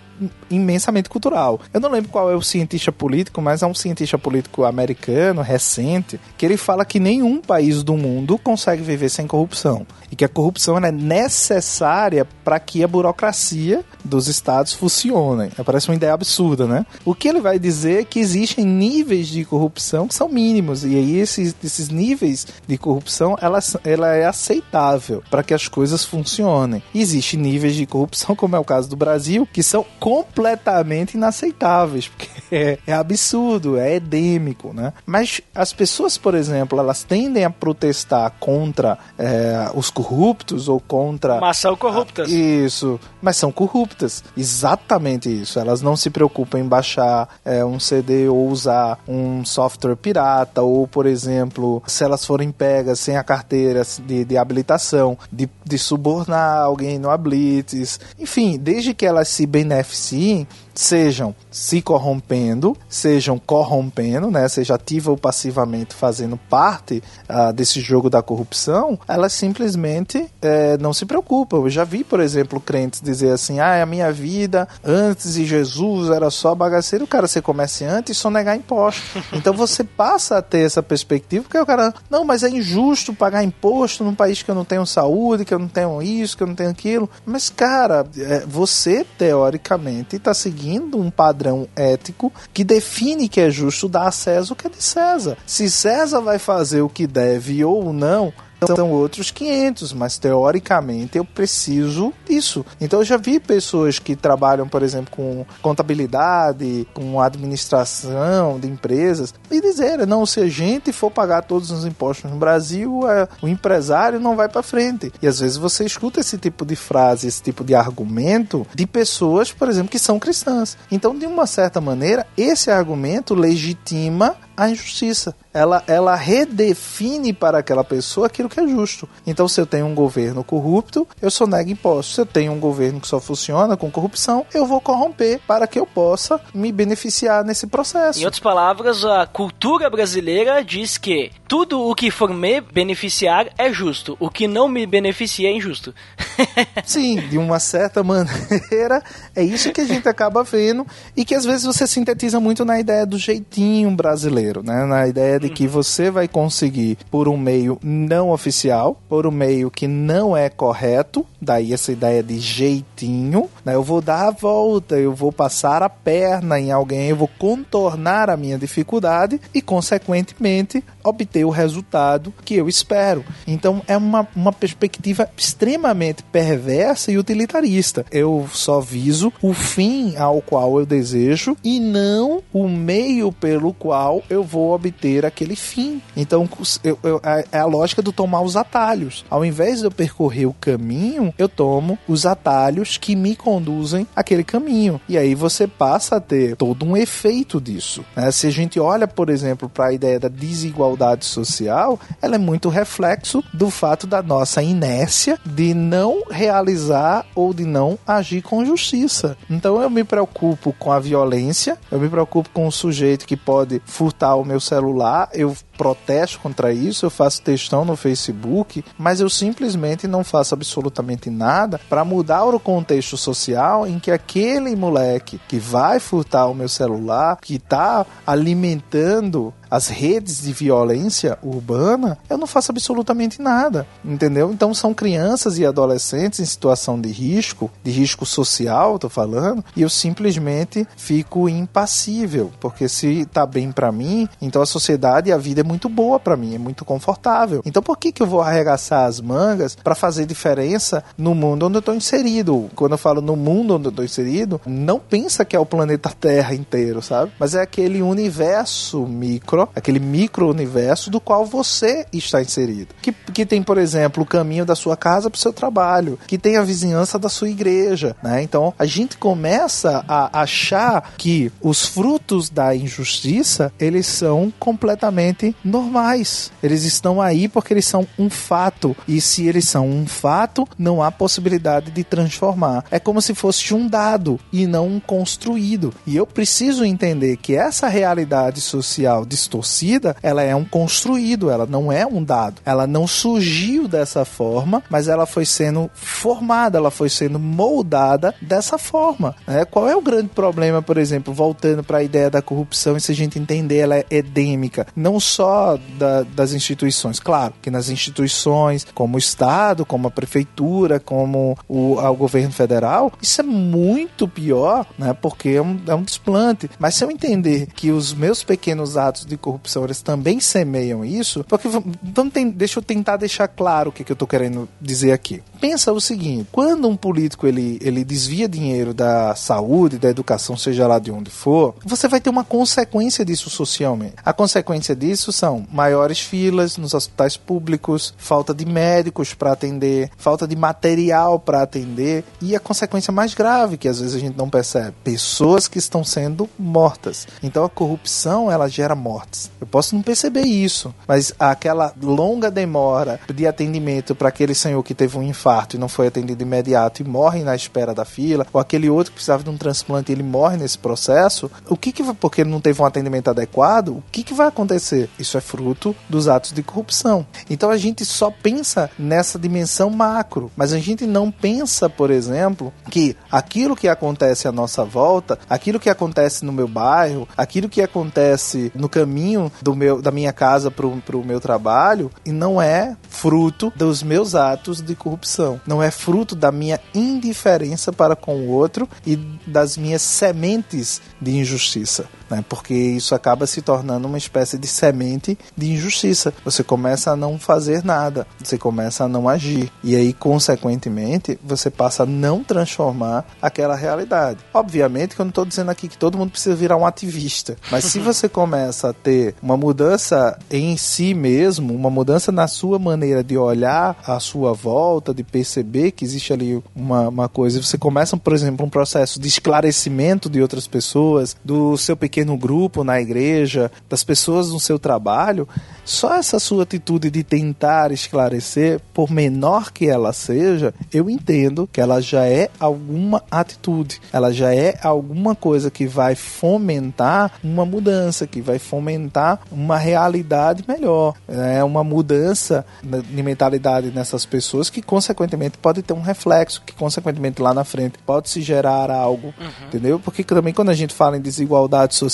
[0.49, 1.60] imensamente cultural.
[1.73, 6.19] Eu não lembro qual é o cientista político, mas é um cientista político americano, recente,
[6.38, 9.86] que ele fala que nenhum país do mundo consegue viver sem corrupção.
[10.12, 15.51] E que a corrupção é necessária para que a burocracia dos estados funcione.
[15.63, 16.86] Parece uma ideia absurda, né?
[17.05, 20.84] O que ele vai dizer é que existem níveis de corrupção que são mínimos.
[20.84, 26.03] E aí esses, esses níveis de corrupção, ela, ela é aceitável para que as coisas
[26.03, 26.82] funcionem.
[26.93, 32.28] Existem níveis de corrupção, como é o caso do Brasil, que são completamente inaceitáveis, porque
[32.52, 34.91] é, é absurdo, é endêmico, né?
[35.06, 41.39] Mas as pessoas, por exemplo, elas tendem a protestar contra é, os corruptos ou contra
[41.39, 42.30] Mas são corruptas.
[42.32, 44.24] isso, mas são corruptas.
[44.36, 45.60] Exatamente isso.
[45.60, 50.88] Elas não se preocupam em baixar é, um CD ou usar um software pirata, ou,
[50.88, 56.62] por exemplo, se elas forem pegas sem a carteira de, de habilitação, de, de subornar
[56.62, 58.00] alguém no Ablitz.
[58.17, 60.47] Enfim, desde que elas se beneficiem, sim
[60.80, 68.10] sejam se corrompendo, sejam corrompendo, né, seja ativa ou passivamente fazendo parte ah, desse jogo
[68.10, 71.58] da corrupção, elas simplesmente eh, não se preocupam.
[71.58, 76.10] Eu já vi, por exemplo, crentes dizer assim: ah, a minha vida antes de Jesus
[76.12, 79.02] era só bagaceiro, o cara ser comerciante e sonegar imposto.
[79.39, 83.44] Então você passa a ter essa perspectiva, porque o cara, não, mas é injusto pagar
[83.44, 86.48] imposto num país que eu não tenho saúde, que eu não tenho isso, que eu
[86.48, 87.10] não tenho aquilo.
[87.26, 93.88] Mas, cara, eh, você teoricamente está seguindo um padrão ético que define que é justo
[93.88, 95.38] dar a César o que é de César.
[95.45, 98.34] Se César vai fazer o que deve ou não,
[98.67, 102.65] são outros 500, mas teoricamente eu preciso disso.
[102.80, 109.34] Então eu já vi pessoas que trabalham, por exemplo, com contabilidade, com administração de empresas,
[109.50, 113.48] e dizerem, não, se a gente for pagar todos os impostos no Brasil, é, o
[113.48, 115.12] empresário não vai para frente.
[115.22, 119.52] E às vezes você escuta esse tipo de frase, esse tipo de argumento de pessoas,
[119.52, 120.78] por exemplo, que são cristãs.
[120.91, 125.34] Então, de uma certa maneira, esse argumento legitima a injustiça.
[125.54, 129.08] Ela, ela redefine para aquela pessoa aquilo que é justo.
[129.26, 132.15] Então, se eu tenho um governo corrupto, eu só nego impostos.
[132.15, 135.80] Se eu tenho um governo que só funciona com corrupção, eu vou corromper para que
[135.80, 138.19] eu possa me beneficiar nesse processo.
[138.19, 143.74] Em outras palavras, a cultura brasileira diz que tudo o que for me beneficiar é
[143.74, 145.95] justo, o que não me beneficia é injusto.
[146.86, 149.04] Sim, de uma certa maneira,
[149.36, 150.86] é isso que a gente acaba vendo
[151.17, 154.85] e que às vezes você sintetiza muito na ideia do jeitinho brasileiro, né?
[154.85, 159.69] Na ideia de que você vai conseguir por um meio não oficial, por um meio
[159.71, 163.75] que não é correto, daí essa ideia de jeitinho, né?
[163.75, 168.29] Eu vou dar a volta, eu vou passar a perna em alguém, eu vou contornar
[168.29, 173.23] a minha dificuldade e, consequentemente, obter o resultado que eu espero.
[173.47, 178.05] Então é uma, uma perspectiva extremamente perversa e utilitarista.
[178.12, 184.23] Eu só viso o fim ao qual eu desejo e não o meio pelo qual
[184.29, 186.02] eu vou obter aquele fim.
[186.15, 186.47] Então
[186.84, 187.21] eu, eu,
[187.52, 189.25] é a lógica do tomar os atalhos.
[189.30, 194.43] Ao invés de eu percorrer o caminho, eu tomo os atalhos que me conduzem àquele
[194.43, 194.99] caminho.
[195.08, 198.04] E aí você passa a ter todo um efeito disso.
[198.15, 198.32] Né?
[198.32, 202.69] Se a gente olha, por exemplo, para a ideia da desigualdade social, ela é muito
[202.69, 209.38] reflexo do fato da nossa inércia de não realizar ou de não agir com justiça.
[209.49, 213.82] Então eu me preocupo com a violência, eu me preocupo com o sujeito que pode
[213.86, 219.30] furtar o meu celular, eu protesto contra isso, eu faço textão no Facebook, mas eu
[219.30, 225.58] simplesmente não faço absolutamente nada para mudar o contexto social em que aquele moleque que
[225.58, 232.48] vai furtar o meu celular, que está alimentando as redes de violência urbana, eu não
[232.48, 234.52] faço absolutamente nada, entendeu?
[234.52, 239.82] Então são crianças e adolescentes em situação de risco, de risco social, tô falando, e
[239.82, 245.38] eu simplesmente fico impassível, porque se tá bem para mim, então a sociedade e a
[245.38, 247.62] vida é muito boa para mim, é muito confortável.
[247.65, 251.77] Então por que que eu vou arregaçar as mangas para fazer diferença no mundo onde
[251.77, 252.69] eu tô inserido?
[252.75, 256.12] Quando eu falo no mundo onde eu tô inserido, não pensa que é o planeta
[256.19, 257.32] Terra inteiro, sabe?
[257.39, 262.93] Mas é aquele universo micro micro, aquele micro-universo do qual você está inserido.
[263.01, 266.38] Que, que tem, por exemplo, o caminho da sua casa para o seu trabalho, que
[266.38, 268.41] tem a vizinhança da sua igreja, né?
[268.41, 276.52] Então, a gente começa a achar que os frutos da injustiça, eles são completamente normais.
[276.62, 278.95] Eles estão aí porque eles são um fato.
[279.08, 282.86] E se eles são um fato, não há possibilidade de transformar.
[282.91, 285.93] É como se fosse um dado e não um construído.
[286.06, 291.91] E eu preciso entender que essa realidade social distorcida ela é um construído, ela não
[291.91, 292.62] é um dado.
[292.65, 298.78] Ela não surgiu dessa forma, mas ela foi sendo formada, ela foi sendo moldada dessa
[298.78, 299.36] forma.
[299.48, 299.65] Né?
[299.65, 303.12] Qual é o grande problema, por exemplo, voltando para a ideia da corrupção e se
[303.12, 305.48] a gente entender ela é endêmica, não só
[305.97, 311.97] da, das instituições, claro, que nas instituições, como o Estado, como a prefeitura, como o,
[311.97, 315.13] o governo federal, isso é muito pior, né?
[315.13, 316.69] Porque é um, é um desplante.
[316.79, 321.43] Mas se eu entender que os meus pequenos atos de corrupção, eles também semeiam isso,
[321.47, 325.12] porque vamos ter, deixa eu tentar deixar claro o que, que eu estou querendo dizer
[325.12, 325.41] aqui.
[325.59, 330.88] Pensa o seguinte, quando um político ele, ele desvia dinheiro da saúde, da educação, seja
[330.88, 334.15] lá de onde for, você vai ter uma consequência disso socialmente.
[334.23, 340.48] A consequência disso são maiores filas nos hospitais públicos, falta de médicos para atender, falta
[340.48, 344.50] de material para atender e a consequência mais grave que às vezes a gente não
[344.50, 347.28] percebe, pessoas que estão sendo mortas.
[347.44, 349.52] Então a corrupção ela gera morte mortes.
[349.60, 354.94] Eu posso não perceber isso, mas aquela longa demora de atendimento para aquele senhor que
[354.94, 358.62] teve um infarto e não foi atendido imediato e morre na espera da fila, ou
[358.62, 362.04] aquele outro que precisava de um transplante e ele morre nesse processo, o que que
[362.13, 365.10] porque não teve um atendimento adequado, o que que vai acontecer?
[365.19, 367.25] Isso é fruto dos atos de corrupção.
[367.49, 372.73] Então a gente só pensa nessa dimensão macro, mas a gente não pensa, por exemplo,
[372.89, 377.82] que aquilo que acontece à nossa volta, aquilo que acontece no meu bairro, aquilo que
[377.82, 382.95] acontece no caminho do meu, da minha casa para o meu trabalho e não é
[383.10, 385.60] fruto dos meus atos de corrupção.
[385.67, 391.32] Não é fruto da minha indiferença para com o outro e das minhas sementes de
[391.32, 392.44] injustiça né?
[392.48, 396.34] Porque isso acaba se tornando uma espécie de semente de injustiça.
[396.44, 401.70] Você começa a não fazer nada, você começa a não agir e aí consequentemente você
[401.70, 404.39] passa a não transformar aquela realidade.
[404.54, 407.86] Obviamente que eu não estou dizendo aqui que todo mundo precisa virar um ativista, mas
[407.86, 413.24] se você começa a ter uma mudança em si mesmo, uma mudança na sua maneira
[413.24, 418.15] de olhar à sua volta, de perceber que existe ali uma, uma coisa, você começa,
[418.18, 422.99] por exemplo, um processo de esclarecimento de outras pessoas, do seu pequeno pequeno grupo na
[422.99, 425.47] igreja, das pessoas no seu trabalho,
[425.86, 431.79] só essa sua atitude de tentar esclarecer, por menor que ela seja, eu entendo que
[431.79, 438.27] ela já é alguma atitude, ela já é alguma coisa que vai fomentar uma mudança,
[438.27, 445.58] que vai fomentar uma realidade melhor, é uma mudança de mentalidade nessas pessoas que consequentemente
[445.58, 449.67] pode ter um reflexo, que consequentemente lá na frente pode se gerar algo, uhum.
[449.67, 449.99] entendeu?
[449.99, 452.09] Porque também quando a gente fala em desigualdade social,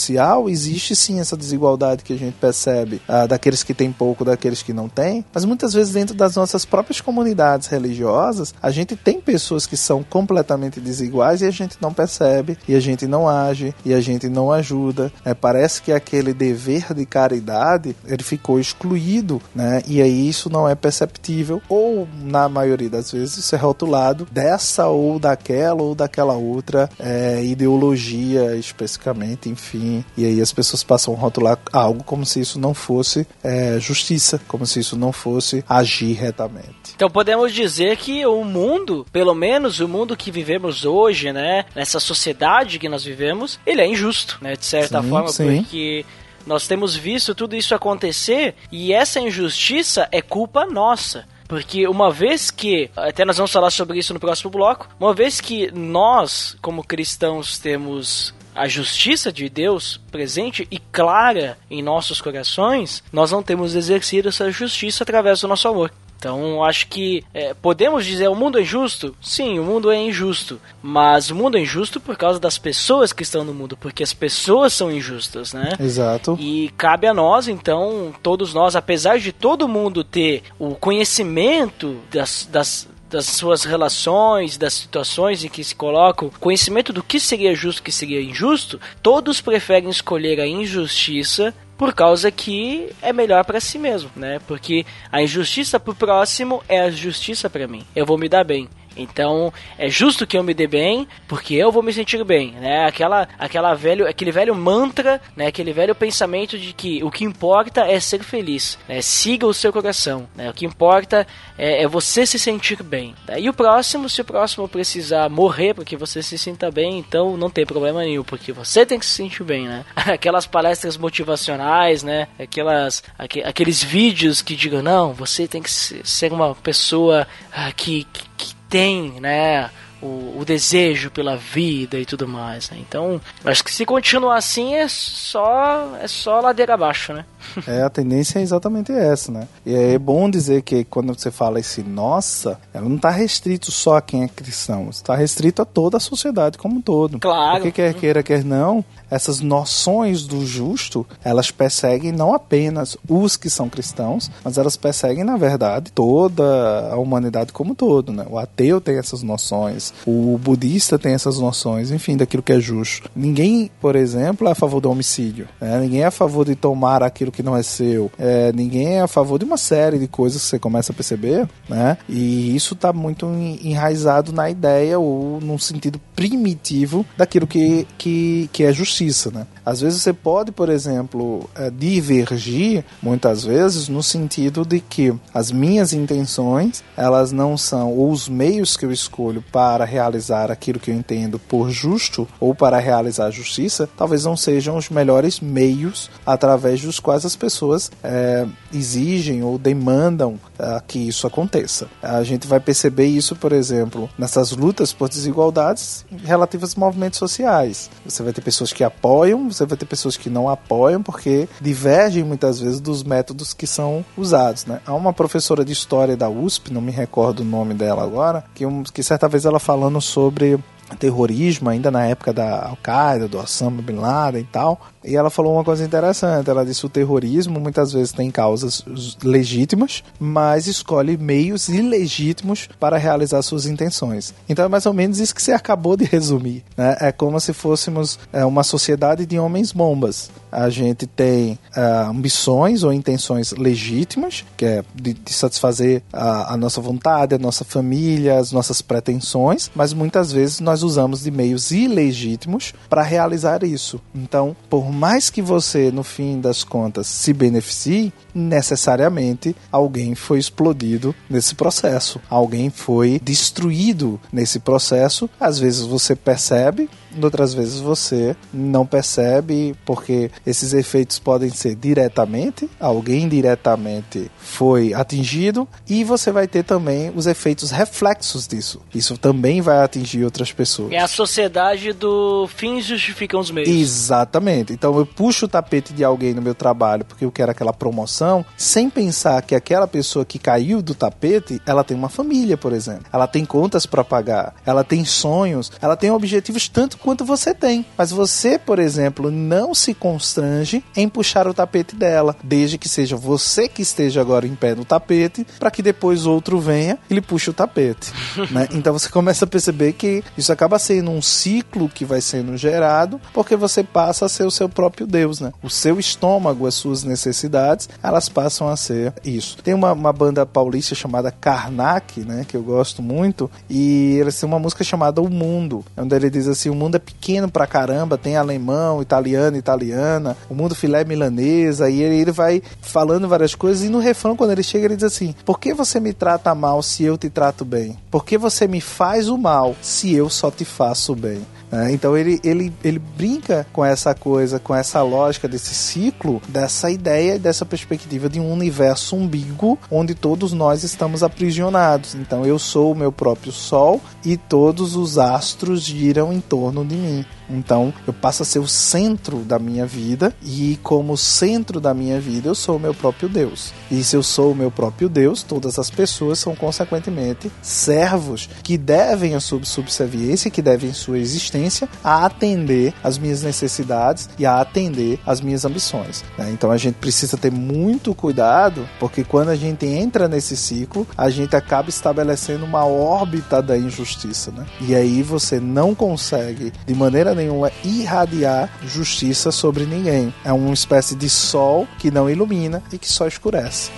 [0.49, 4.73] existe sim essa desigualdade que a gente percebe ah, daqueles que têm pouco, daqueles que
[4.73, 9.65] não têm, mas muitas vezes dentro das nossas próprias comunidades religiosas, a gente tem pessoas
[9.65, 13.93] que são completamente desiguais e a gente não percebe, e a gente não age, e
[13.93, 15.11] a gente não ajuda.
[15.23, 19.81] É, parece que aquele dever de caridade ele ficou excluído, né?
[19.87, 24.87] E aí isso não é perceptível, ou na maioria das vezes isso é rotulado dessa
[24.87, 29.84] ou daquela ou daquela outra é, ideologia especificamente, enfim
[30.17, 34.41] e aí as pessoas passam a rotular algo como se isso não fosse é, justiça,
[34.47, 36.93] como se isso não fosse agir retamente.
[36.95, 41.99] Então podemos dizer que o mundo, pelo menos o mundo que vivemos hoje, né, nessa
[41.99, 45.61] sociedade que nós vivemos, ele é injusto, né, de certa sim, forma, sim.
[45.61, 46.05] porque
[46.45, 51.25] nós temos visto tudo isso acontecer e essa injustiça é culpa nossa.
[51.47, 55.39] Porque uma vez que, até nós vamos falar sobre isso no próximo bloco, uma vez
[55.39, 63.03] que nós, como cristãos, temos a justiça de Deus presente e clara em nossos corações,
[63.11, 65.91] nós não temos exercido essa justiça através do nosso amor.
[66.17, 69.15] Então, acho que é, podemos dizer o mundo é injusto?
[69.21, 70.59] Sim, o mundo é injusto.
[70.81, 74.13] Mas o mundo é injusto por causa das pessoas que estão no mundo, porque as
[74.13, 75.69] pessoas são injustas, né?
[75.79, 76.35] Exato.
[76.39, 82.47] E cabe a nós, então, todos nós, apesar de todo mundo ter o conhecimento das,
[82.49, 87.79] das das suas relações, das situações em que se colocam, conhecimento do que seria justo
[87.79, 93.59] e que seria injusto, todos preferem escolher a injustiça por causa que é melhor para
[93.59, 94.39] si mesmo, né?
[94.47, 97.85] Porque a injustiça pro próximo é a justiça para mim.
[97.95, 98.69] Eu vou me dar bem.
[98.95, 102.85] Então, é justo que eu me dê bem, porque eu vou me sentir bem, né?
[102.85, 105.47] Aquela, aquela velho, aquele velho mantra, né?
[105.47, 109.01] Aquele velho pensamento de que o que importa é ser feliz, né?
[109.01, 110.49] Siga o seu coração, né?
[110.49, 111.27] O que importa
[111.57, 113.15] é, é você se sentir bem.
[113.27, 113.41] Né?
[113.41, 117.49] E o próximo, se o próximo precisar morrer porque você se sinta bem, então não
[117.49, 119.85] tem problema nenhum, porque você tem que se sentir bem, né?
[119.95, 122.27] Aquelas palestras motivacionais, né?
[122.39, 128.05] Aquelas, aqu aqueles vídeos que digam, não, você tem que ser uma pessoa ah, que,
[128.11, 129.69] que, que tem, né?
[130.01, 132.69] O, o, desejo pela vida e tudo mais.
[132.69, 132.77] Né?
[132.79, 137.25] Então, acho que se continuar assim é só é só ladeira abaixo, né?
[137.65, 139.47] é, a tendência é exatamente essa, né?
[139.65, 143.95] E é bom dizer que quando você fala esse nossa, ela não está restrito só
[143.97, 147.17] a quem é cristão, está restrito a toda a sociedade como um todo.
[147.17, 147.55] Claro.
[147.55, 148.83] Porque quer queira, quer não,
[149.15, 155.23] essas noções do justo, elas perseguem não apenas os que são cristãos, mas elas perseguem,
[155.23, 158.25] na verdade, toda a humanidade como um todo, né?
[158.29, 163.09] O ateu tem essas noções, o budista tem essas noções, enfim, daquilo que é justo.
[163.15, 165.79] Ninguém, por exemplo, é a favor do homicídio, né?
[165.79, 168.11] Ninguém é a favor de tomar aquilo que não é seu.
[168.17, 171.47] É, ninguém é a favor de uma série de coisas que você começa a perceber,
[171.69, 171.97] né?
[172.09, 173.25] E isso está muito
[173.63, 179.45] enraizado na ideia ou num sentido primitivo daquilo que, que, que é justiça, né?
[179.65, 185.51] Às vezes você pode, por exemplo, é, divergir, muitas vezes, no sentido de que as
[185.51, 190.91] minhas intenções, elas não são, ou os meios que eu escolho para realizar aquilo que
[190.91, 196.81] eu entendo por justo, ou para realizar justiça, talvez não sejam os melhores meios através
[196.81, 201.87] dos quais as pessoas é, exigem ou demandam é, que isso aconteça.
[202.01, 207.89] A gente vai perceber isso, por exemplo, nessas lutas por desigualdades relativas a movimentos sociais.
[208.05, 212.23] Você vai ter pessoas que apoiam, você vai ter pessoas que não apoiam, porque divergem
[212.23, 214.65] muitas vezes dos métodos que são usados.
[214.65, 214.79] Né?
[214.85, 218.65] Há uma professora de história da USP, não me recordo o nome dela agora, que,
[218.65, 220.57] um, que certa vez ela falando sobre
[220.99, 224.79] terrorismo ainda na época da Al-Qaeda, do Osama Bin Laden e tal.
[225.03, 228.83] E ela falou uma coisa interessante, ela disse o terrorismo muitas vezes tem causas
[229.23, 234.33] legítimas, mas escolhe meios ilegítimos para realizar suas intenções.
[234.49, 236.97] Então é mais ou menos isso que você acabou de resumir, né?
[236.99, 240.31] É como se fôssemos é, uma sociedade de homens bombas.
[240.51, 246.57] A gente tem é, ambições ou intenções legítimas, que é de, de satisfazer a, a
[246.57, 251.31] nossa vontade, a nossa família, as nossas pretensões, mas muitas vezes nós nós usamos de
[251.31, 254.01] meios ilegítimos para realizar isso.
[254.13, 261.15] Então, por mais que você, no fim das contas, se beneficie, necessariamente alguém foi explodido
[261.29, 265.29] nesse processo, alguém foi destruído nesse processo.
[265.39, 266.89] Às vezes você percebe,
[267.21, 275.67] outras vezes você não percebe, porque esses efeitos podem ser diretamente, alguém diretamente foi atingido,
[275.87, 278.81] e você vai ter também os efeitos reflexos disso.
[278.93, 280.91] Isso também vai atingir outras pessoas.
[280.91, 283.69] É a sociedade do fins justificam os meios.
[283.69, 284.73] Exatamente.
[284.73, 288.45] Então eu puxo o tapete de alguém no meu trabalho porque eu quero aquela promoção,
[288.57, 293.05] sem pensar que aquela pessoa que caiu do tapete, ela tem uma família, por exemplo.
[293.11, 297.85] Ela tem contas para pagar, ela tem sonhos, ela tem objetivos tanto quanto você tem.
[297.95, 303.15] Mas você, por exemplo, não se constrange em puxar o tapete dela, desde que seja
[303.15, 307.21] você que esteja agora em pé no tapete, para que depois outro venha e lhe
[307.21, 308.11] puxe o tapete.
[308.49, 308.67] né?
[308.71, 313.21] Então você começa a perceber que isso acaba sendo um ciclo que vai sendo gerado,
[313.31, 315.53] porque você passa a ser o seu próprio Deus, né?
[315.61, 319.57] O seu estômago, as suas necessidades, elas passam a ser isso.
[319.57, 322.43] Tem uma, uma banda paulista chamada Karnak, né?
[322.47, 326.47] Que eu gosto muito, e eles têm uma música chamada O Mundo, onde ele diz
[326.47, 331.89] assim: o mundo é pequeno pra caramba, tem alemão, italiano, italiana, o mundo filé milanesa,
[331.89, 335.05] e ele, ele vai falando várias coisas, e no refrão, quando ele chega, ele diz
[335.05, 337.97] assim: Por que você me trata mal se eu te trato bem?
[338.09, 341.45] Por que você me faz o mal se eu só te faço bem?
[341.75, 341.91] Né?
[341.91, 347.37] Então ele, ele, ele brinca com essa coisa, com essa lógica desse ciclo, dessa ideia,
[347.37, 352.15] dessa perspectiva de um universo umbigo onde todos nós estamos aprisionados.
[352.15, 356.95] Então eu sou o meu próprio sol e todos os astros giram em torno de
[356.95, 357.25] mim.
[357.49, 362.19] Então eu passo a ser o centro da minha vida e como centro da minha
[362.19, 363.73] vida eu sou o meu próprio Deus.
[363.89, 368.77] E se eu sou o meu próprio Deus, todas as pessoas são consequentemente servos que
[368.77, 374.59] devem a sua subserviência, que devem sua existência a atender as minhas necessidades e a
[374.59, 376.23] atender as minhas ambições.
[376.37, 376.49] Né?
[376.51, 381.29] Então a gente precisa ter muito cuidado, porque quando a gente entra nesse ciclo, a
[381.29, 384.51] gente acaba estabelecendo uma órbita da injustiça.
[384.51, 384.65] Né?
[384.81, 390.33] E aí você não consegue de maneira nenhuma irradiar justiça sobre ninguém.
[390.43, 393.91] É uma espécie de sol que não ilumina e que só escurece.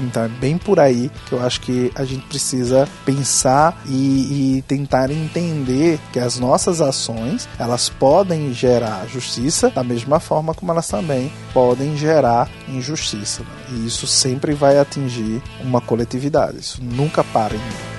[0.00, 4.62] Então é bem por aí que eu acho que a gente precisa pensar e, e
[4.62, 10.88] tentar entender que as nossas ações elas podem gerar justiça da mesma forma como elas
[10.88, 13.42] também podem gerar injustiça.
[13.42, 13.48] Né?
[13.70, 16.58] E isso sempre vai atingir uma coletividade.
[16.58, 17.97] Isso nunca para em mim.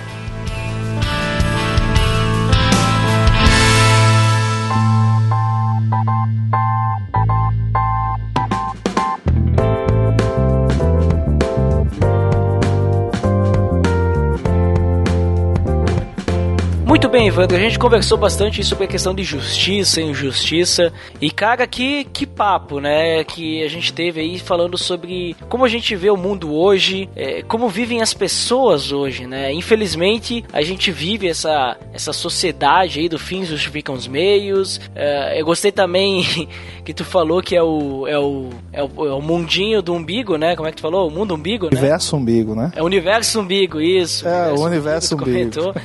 [16.90, 20.92] Muito bem, Evandro, a gente conversou bastante sobre a questão de justiça e injustiça.
[21.22, 23.24] E, cara, que, que papo, né?
[23.24, 27.44] Que a gente teve aí falando sobre como a gente vê o mundo hoje, é,
[27.44, 29.54] como vivem as pessoas hoje, né?
[29.54, 34.82] Infelizmente, a gente vive essa, essa sociedade aí do fim justificam os meios.
[34.96, 36.26] É, eu gostei também
[36.84, 40.38] que tu falou que é o, é, o, é, o, é o mundinho do umbigo,
[40.38, 40.56] né?
[40.56, 41.08] Como é que tu falou?
[41.08, 41.80] O mundo umbigo, né?
[41.80, 42.72] Universo umbigo, né?
[42.76, 44.28] É o universo umbigo, isso.
[44.28, 45.62] É, o universo umbigo.
[45.62, 45.80] umbigo.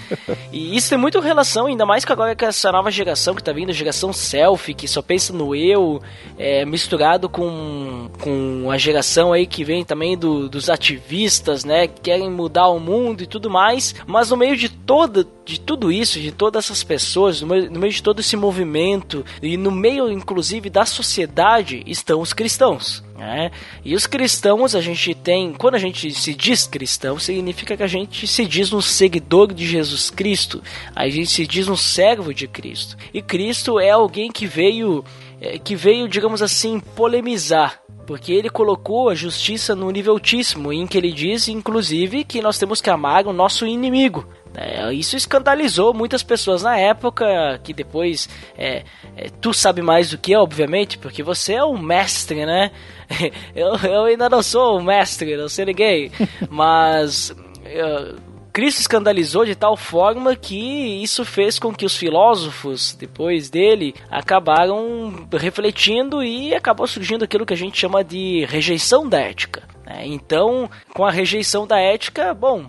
[0.55, 3.53] E isso tem muito relação, ainda mais que agora com essa nova geração que tá
[3.53, 6.01] vindo, geração selfie, que só pensa no eu,
[6.39, 11.89] é, misturado com, com a geração aí que vem também do, dos ativistas, né?
[11.89, 13.93] Que querem mudar o mundo e tudo mais.
[14.07, 17.79] Mas no meio de toda de tudo isso, de todas essas pessoas, no meio, no
[17.79, 23.05] meio de todo esse movimento e no meio, inclusive, da sociedade, estão os cristãos.
[23.17, 23.51] Né?
[23.85, 27.89] E os cristãos, a gente tem, quando a gente se diz cristão, significa que a
[27.89, 30.63] gente se diz um seguidor de Jesus Cristo,
[30.95, 32.97] a gente se diz um servo de Cristo.
[33.13, 35.05] E Cristo é alguém que veio,
[35.41, 40.87] é, que veio, digamos assim, polemizar porque ele colocou a justiça no nível altíssimo, em
[40.87, 44.27] que ele diz, inclusive, que nós temos que amar o nosso inimigo.
[44.57, 48.85] É, isso escandalizou muitas pessoas na época, que depois é,
[49.17, 52.71] é, tu sabe mais do que eu, obviamente, porque você é um mestre, né?
[53.55, 56.11] Eu, eu ainda não sou um mestre, não sei ninguém,
[56.49, 57.35] mas
[57.67, 58.17] eu,
[58.55, 65.27] Cristo escandalizou de tal forma que isso fez com que os filósofos, depois dele, acabaram
[65.33, 69.65] refletindo e acabou surgindo aquilo que a gente chama de rejeição da ética.
[69.85, 70.07] Né?
[70.07, 72.67] Então, com a rejeição da ética, bom,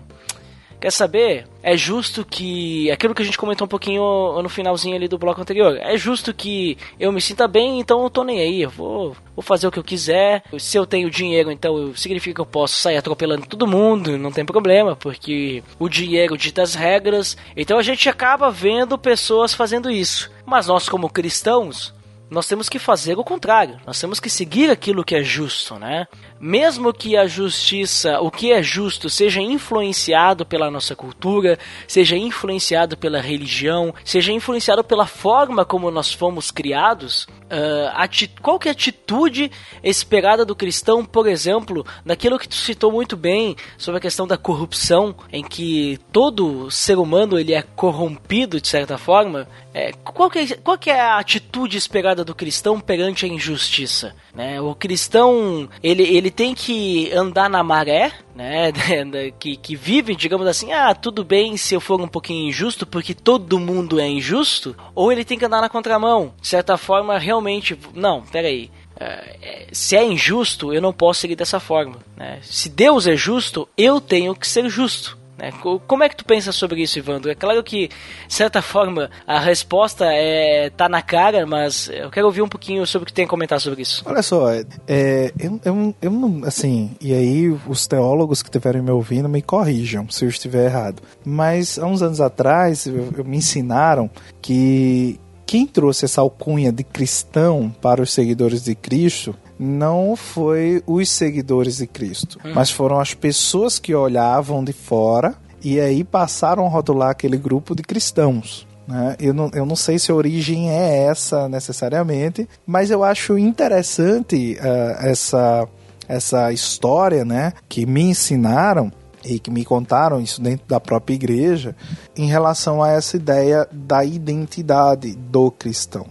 [0.80, 1.48] Quer saber?
[1.64, 2.92] É justo que.
[2.92, 5.78] Aquilo que a gente comentou um pouquinho no finalzinho ali do bloco anterior.
[5.78, 8.62] É justo que eu me sinta bem, então eu tô nem aí.
[8.62, 10.44] Eu vou, vou fazer o que eu quiser.
[10.60, 14.46] Se eu tenho dinheiro, então significa que eu posso sair atropelando todo mundo, não tem
[14.46, 17.38] problema, porque o dinheiro dita as regras.
[17.56, 20.32] Então a gente acaba vendo pessoas fazendo isso.
[20.46, 21.96] Mas nós, como cristãos,
[22.30, 23.80] nós temos que fazer o contrário.
[23.86, 26.08] Nós temos que seguir aquilo que é justo, né?
[26.40, 31.58] Mesmo que a justiça, o que é justo, seja influenciado pela nossa cultura,
[31.88, 38.68] seja influenciado pela religião, seja influenciado pela forma como nós fomos criados, uh, qual que
[38.68, 39.52] é a atitude
[39.84, 44.38] esperada do cristão, por exemplo, naquilo que tu citou muito bem sobre a questão da
[44.38, 50.40] corrupção, em que todo ser humano ele é corrompido de certa forma, é, qual, que
[50.40, 54.16] é, qual que é a atitude esperada do cristão perante a injustiça?
[54.34, 54.60] Né?
[54.62, 58.72] O cristão ele, ele tem que andar na maré, né?
[59.40, 63.14] que, que vive, digamos assim, ah, tudo bem se eu for um pouquinho injusto, porque
[63.14, 67.78] todo mundo é injusto, ou ele tem que andar na contramão, de certa forma, realmente,
[67.94, 68.70] não, peraí.
[68.96, 71.98] Uh, se é injusto, eu não posso seguir dessa forma.
[72.16, 72.40] Né?
[72.42, 75.18] Se Deus é justo, eu tenho que ser justo.
[75.38, 75.52] Né?
[75.88, 77.30] Como é que tu pensa sobre isso, Ivandro?
[77.30, 82.28] É claro que, de certa forma, a resposta é tá na cara, mas eu quero
[82.28, 84.04] ouvir um pouquinho sobre o que tem a comentar sobre isso.
[84.06, 84.52] Olha só,
[84.88, 89.42] é, eu, eu, eu não, assim, e aí os teólogos que estiverem me ouvindo me
[89.42, 91.02] corrijam se eu estiver errado.
[91.24, 94.10] Mas há uns anos atrás eu, eu me ensinaram
[94.42, 101.10] que quem trouxe essa alcunha de cristão para os seguidores de Cristo não foi os
[101.10, 102.52] seguidores de Cristo, hum.
[102.54, 107.76] mas foram as pessoas que olhavam de fora e aí passaram a rotular aquele grupo
[107.76, 108.68] de cristãos.
[108.88, 109.16] Né?
[109.20, 114.58] Eu, não, eu não sei se a origem é essa necessariamente, mas eu acho interessante
[114.60, 115.68] uh, essa,
[116.08, 118.92] essa história né, que me ensinaram
[119.24, 121.76] e que me contaram isso dentro da própria igreja
[122.16, 126.06] em relação a essa ideia da identidade do cristão.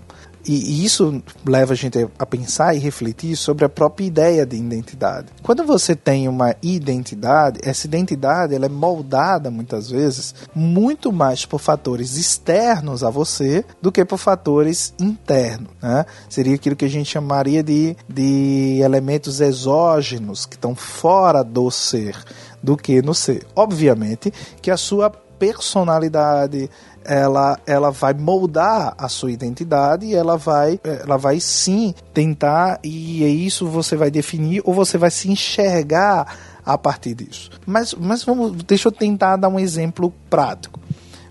[0.46, 4.56] E, e isso leva a gente a pensar e refletir sobre a própria ideia de
[4.56, 5.28] identidade.
[5.42, 11.58] Quando você tem uma identidade, essa identidade ela é moldada muitas vezes muito mais por
[11.58, 15.70] fatores externos a você do que por fatores internos.
[15.82, 16.04] Né?
[16.28, 22.16] Seria aquilo que a gente chamaria de, de elementos exógenos que estão fora do ser
[22.62, 23.46] do que no ser.
[23.54, 24.32] Obviamente
[24.62, 26.70] que a sua personalidade,
[27.04, 33.24] ela, ela vai moldar a sua identidade e ela vai, ela vai sim tentar, e
[33.24, 37.50] é isso você vai definir ou você vai se enxergar a partir disso.
[37.66, 40.80] Mas, mas vamos, deixa eu tentar dar um exemplo prático.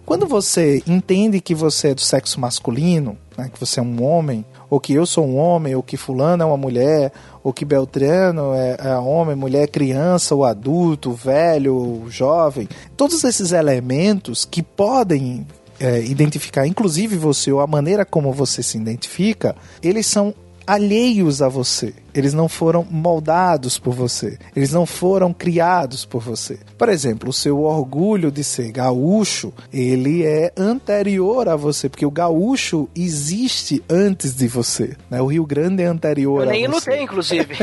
[0.06, 4.46] Quando você entende que você é do sexo masculino, né, que você é um homem,
[4.70, 7.12] ou que eu sou um homem, ou que fulano é uma mulher,
[7.44, 12.68] ou que Beltrano é, é homem, mulher, criança, ou adulto, velho, jovem,
[12.98, 15.48] todos esses elementos que podem
[15.80, 20.34] é, identificar, inclusive você, ou a maneira como você se identifica, eles são
[20.66, 21.94] alheios a você.
[22.14, 24.38] Eles não foram moldados por você.
[24.56, 26.60] Eles não foram criados por você.
[26.78, 32.12] Por exemplo, o seu orgulho de ser gaúcho, ele é anterior a você, porque o
[32.12, 34.96] gaúcho existe antes de você.
[35.10, 35.22] Né?
[35.22, 36.92] O Rio Grande é anterior Eu a nem você.
[36.92, 37.56] lutei, inclusive.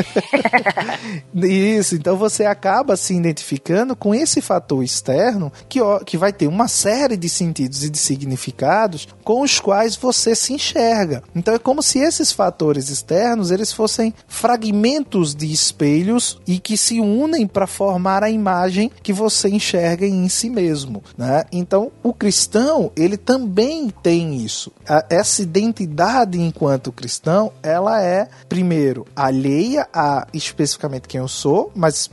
[1.34, 6.46] Isso, então você acaba se identificando com esse fator externo que, ó, que vai ter
[6.46, 11.22] uma série de sentidos e de significados com os quais você se enxerga.
[11.34, 16.98] Então é como se esses fatores externos eles fossem fragmentos de espelhos e que se
[16.98, 21.44] unem para formar a imagem que você enxerga em si mesmo, né?
[21.52, 24.72] Então o cristão ele também tem isso.
[25.10, 32.08] Essa identidade enquanto cristão ela é primeiro alheia a especificamente quem eu sou, mas